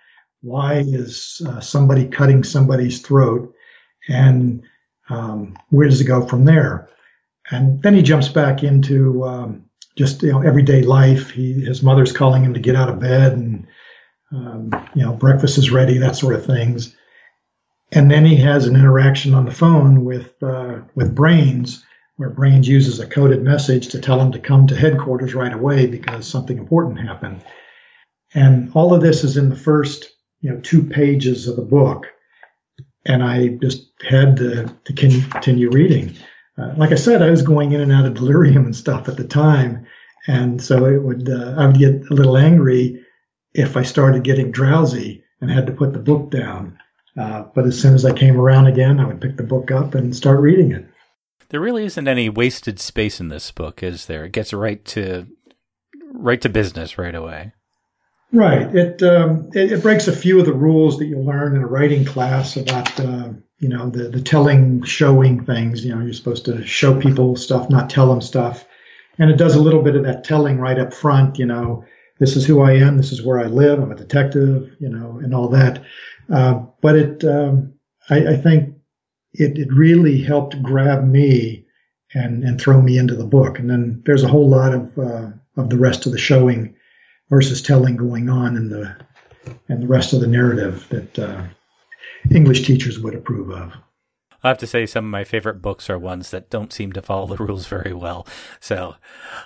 Why 0.41 0.83
is 0.85 1.41
uh, 1.47 1.59
somebody 1.59 2.07
cutting 2.07 2.43
somebody's 2.43 3.01
throat? 3.01 3.51
And 4.07 4.63
um, 5.09 5.57
where 5.69 5.87
does 5.87 5.99
it 5.99 6.05
go 6.05 6.25
from 6.25 6.45
there? 6.45 6.89
And 7.49 7.81
then 7.81 7.95
he 7.95 8.03
jumps 8.03 8.29
back 8.29 8.63
into 8.63 9.23
um, 9.23 9.65
just 9.97 10.21
you 10.21 10.31
know 10.31 10.41
everyday 10.41 10.83
life. 10.83 11.31
He, 11.31 11.53
his 11.53 11.81
mother's 11.81 12.11
calling 12.11 12.43
him 12.43 12.53
to 12.53 12.59
get 12.59 12.75
out 12.75 12.89
of 12.89 12.99
bed 12.99 13.33
and 13.33 13.67
um, 14.31 14.69
you 14.93 15.03
know 15.03 15.13
breakfast 15.13 15.57
is 15.57 15.71
ready 15.71 15.97
that 15.97 16.15
sort 16.15 16.35
of 16.35 16.45
things. 16.45 16.95
And 17.93 18.09
then 18.09 18.23
he 18.23 18.37
has 18.37 18.67
an 18.67 18.75
interaction 18.75 19.33
on 19.33 19.45
the 19.45 19.51
phone 19.51 20.05
with 20.05 20.41
uh, 20.43 20.81
with 20.95 21.15
Brains, 21.15 21.83
where 22.21 22.29
Brains 22.29 22.67
uses 22.67 22.99
a 22.99 23.07
coded 23.07 23.41
message 23.41 23.87
to 23.87 23.99
tell 23.99 24.21
him 24.21 24.31
to 24.31 24.37
come 24.37 24.67
to 24.67 24.75
headquarters 24.75 25.33
right 25.33 25.51
away 25.51 25.87
because 25.87 26.27
something 26.27 26.55
important 26.55 26.99
happened. 26.99 27.43
And 28.35 28.71
all 28.75 28.93
of 28.93 29.01
this 29.01 29.23
is 29.23 29.37
in 29.37 29.49
the 29.49 29.55
first, 29.55 30.07
you 30.39 30.51
know, 30.51 30.59
two 30.59 30.83
pages 30.83 31.47
of 31.47 31.55
the 31.55 31.63
book. 31.63 32.05
And 33.07 33.23
I 33.23 33.47
just 33.59 33.87
had 34.07 34.37
to, 34.37 34.71
to 34.85 34.93
continue 34.93 35.71
reading. 35.71 36.13
Uh, 36.59 36.75
like 36.77 36.91
I 36.91 36.95
said, 36.95 37.23
I 37.23 37.31
was 37.31 37.41
going 37.41 37.71
in 37.71 37.81
and 37.81 37.91
out 37.91 38.05
of 38.05 38.13
delirium 38.13 38.65
and 38.65 38.75
stuff 38.75 39.09
at 39.09 39.17
the 39.17 39.23
time, 39.23 39.87
and 40.27 40.61
so 40.61 40.85
it 40.85 41.01
would 41.01 41.27
uh, 41.27 41.55
I 41.57 41.65
would 41.65 41.79
get 41.79 42.11
a 42.11 42.13
little 42.13 42.37
angry 42.37 43.03
if 43.55 43.75
I 43.75 43.81
started 43.81 44.23
getting 44.23 44.51
drowsy 44.51 45.23
and 45.39 45.49
had 45.49 45.65
to 45.65 45.73
put 45.73 45.93
the 45.93 45.99
book 45.99 46.29
down. 46.29 46.77
Uh, 47.17 47.45
but 47.55 47.65
as 47.65 47.81
soon 47.81 47.95
as 47.95 48.05
I 48.05 48.13
came 48.13 48.39
around 48.39 48.67
again, 48.67 48.99
I 48.99 49.05
would 49.05 49.21
pick 49.21 49.37
the 49.37 49.43
book 49.43 49.71
up 49.71 49.95
and 49.95 50.15
start 50.15 50.39
reading 50.39 50.71
it. 50.71 50.85
There 51.51 51.59
really 51.59 51.83
isn't 51.83 52.07
any 52.07 52.29
wasted 52.29 52.79
space 52.79 53.19
in 53.19 53.27
this 53.27 53.51
book, 53.51 53.83
is 53.83 54.05
there? 54.05 54.23
It 54.23 54.31
gets 54.31 54.53
right 54.53 54.83
to 54.85 55.27
right 56.13 56.39
to 56.41 56.47
business 56.47 56.97
right 56.97 57.13
away. 57.13 57.51
Right. 58.31 58.73
It 58.73 59.03
um, 59.03 59.49
it, 59.53 59.73
it, 59.73 59.83
breaks 59.83 60.07
a 60.07 60.15
few 60.15 60.39
of 60.39 60.45
the 60.45 60.53
rules 60.53 60.97
that 60.97 61.07
you 61.07 61.19
learn 61.19 61.57
in 61.57 61.61
a 61.61 61.67
writing 61.67 62.05
class 62.05 62.55
about 62.55 62.97
uh, 62.97 63.33
you 63.59 63.67
know 63.67 63.89
the 63.89 64.07
the 64.07 64.21
telling, 64.21 64.83
showing 64.83 65.43
things. 65.43 65.83
You 65.83 65.93
know, 65.93 66.01
you're 66.01 66.13
supposed 66.13 66.45
to 66.45 66.65
show 66.65 66.97
people 66.97 67.35
stuff, 67.35 67.69
not 67.69 67.89
tell 67.89 68.07
them 68.07 68.21
stuff. 68.21 68.65
And 69.19 69.29
it 69.29 69.35
does 69.35 69.55
a 69.55 69.61
little 69.61 69.81
bit 69.81 69.97
of 69.97 70.03
that 70.05 70.23
telling 70.23 70.57
right 70.57 70.79
up 70.79 70.93
front. 70.93 71.37
You 71.37 71.47
know, 71.47 71.83
this 72.19 72.37
is 72.37 72.45
who 72.45 72.61
I 72.61 72.75
am. 72.75 72.95
This 72.95 73.11
is 73.11 73.21
where 73.21 73.41
I 73.41 73.47
live. 73.47 73.77
I'm 73.79 73.91
a 73.91 73.95
detective. 73.95 74.73
You 74.79 74.87
know, 74.87 75.19
and 75.21 75.35
all 75.35 75.49
that. 75.49 75.83
Uh, 76.31 76.61
but 76.79 76.95
it, 76.95 77.25
um, 77.25 77.73
I, 78.09 78.27
I, 78.27 78.37
think 78.37 78.75
it, 79.33 79.57
it 79.57 79.71
really 79.71 80.21
helped 80.21 80.61
grab 80.61 81.07
me 81.07 81.65
and, 82.13 82.43
and 82.43 82.59
throw 82.59 82.81
me 82.81 82.97
into 82.97 83.15
the 83.15 83.25
book. 83.25 83.59
And 83.59 83.69
then 83.69 84.01
there's 84.05 84.23
a 84.23 84.27
whole 84.27 84.49
lot 84.49 84.73
of, 84.73 84.97
uh, 84.99 85.29
of 85.57 85.69
the 85.69 85.77
rest 85.77 86.05
of 86.05 86.11
the 86.11 86.17
showing 86.17 86.75
versus 87.29 87.61
telling 87.61 87.95
going 87.95 88.29
on 88.29 88.57
in 88.57 88.69
the, 88.69 88.95
and 89.69 89.81
the 89.81 89.87
rest 89.87 90.13
of 90.13 90.19
the 90.19 90.27
narrative 90.27 90.87
that, 90.89 91.19
uh, 91.19 91.43
English 92.29 92.65
teachers 92.65 92.99
would 92.99 93.15
approve 93.15 93.51
of. 93.51 93.73
I 94.43 94.47
have 94.47 94.57
to 94.59 94.67
say, 94.67 94.85
some 94.85 95.05
of 95.05 95.11
my 95.11 95.23
favorite 95.23 95.61
books 95.61 95.89
are 95.89 95.99
ones 95.99 96.31
that 96.31 96.49
don't 96.49 96.73
seem 96.73 96.91
to 96.93 97.01
follow 97.01 97.27
the 97.27 97.43
rules 97.43 97.67
very 97.67 97.93
well. 97.93 98.25
So, 98.59 98.95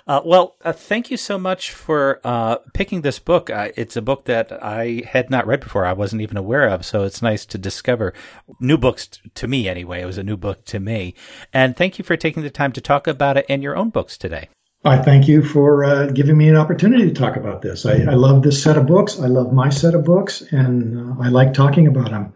uh, 0.06 0.22
well, 0.24 0.56
uh, 0.64 0.72
thank 0.72 1.10
you 1.10 1.16
so 1.16 1.38
much 1.38 1.70
for 1.70 2.20
uh, 2.24 2.56
picking 2.72 3.02
this 3.02 3.18
book. 3.18 3.50
It's 3.50 3.96
a 3.96 4.02
book 4.02 4.24
that 4.24 4.52
I 4.62 5.02
had 5.06 5.30
not 5.30 5.46
read 5.46 5.60
before. 5.60 5.84
I 5.84 5.92
wasn't 5.92 6.22
even 6.22 6.36
aware 6.36 6.68
of. 6.68 6.84
So 6.86 7.04
it's 7.04 7.22
nice 7.22 7.44
to 7.46 7.58
discover 7.58 8.14
new 8.60 8.78
books 8.78 9.06
t- 9.06 9.30
to 9.34 9.46
me, 9.46 9.68
anyway. 9.68 10.02
It 10.02 10.06
was 10.06 10.18
a 10.18 10.22
new 10.22 10.36
book 10.36 10.64
to 10.66 10.80
me. 10.80 11.14
And 11.52 11.76
thank 11.76 11.98
you 11.98 12.04
for 12.04 12.16
taking 12.16 12.42
the 12.42 12.50
time 12.50 12.72
to 12.72 12.80
talk 12.80 13.06
about 13.06 13.36
it 13.36 13.46
and 13.48 13.62
your 13.62 13.76
own 13.76 13.90
books 13.90 14.16
today. 14.16 14.48
I 14.86 14.98
thank 14.98 15.26
you 15.26 15.42
for 15.42 15.84
uh, 15.84 16.06
giving 16.06 16.36
me 16.36 16.48
an 16.48 16.56
opportunity 16.56 17.06
to 17.06 17.12
talk 17.12 17.36
about 17.36 17.60
this. 17.60 17.84
I, 17.84 18.02
I, 18.02 18.14
love 18.14 18.42
this 18.42 18.62
set 18.62 18.76
of 18.76 18.86
books. 18.86 19.18
I 19.18 19.26
love 19.26 19.52
my 19.52 19.68
set 19.68 19.94
of 19.94 20.04
books, 20.04 20.42
and 20.52 21.18
uh, 21.18 21.22
I 21.22 21.28
like 21.28 21.52
talking 21.52 21.88
about 21.88 22.10
them. 22.10 22.32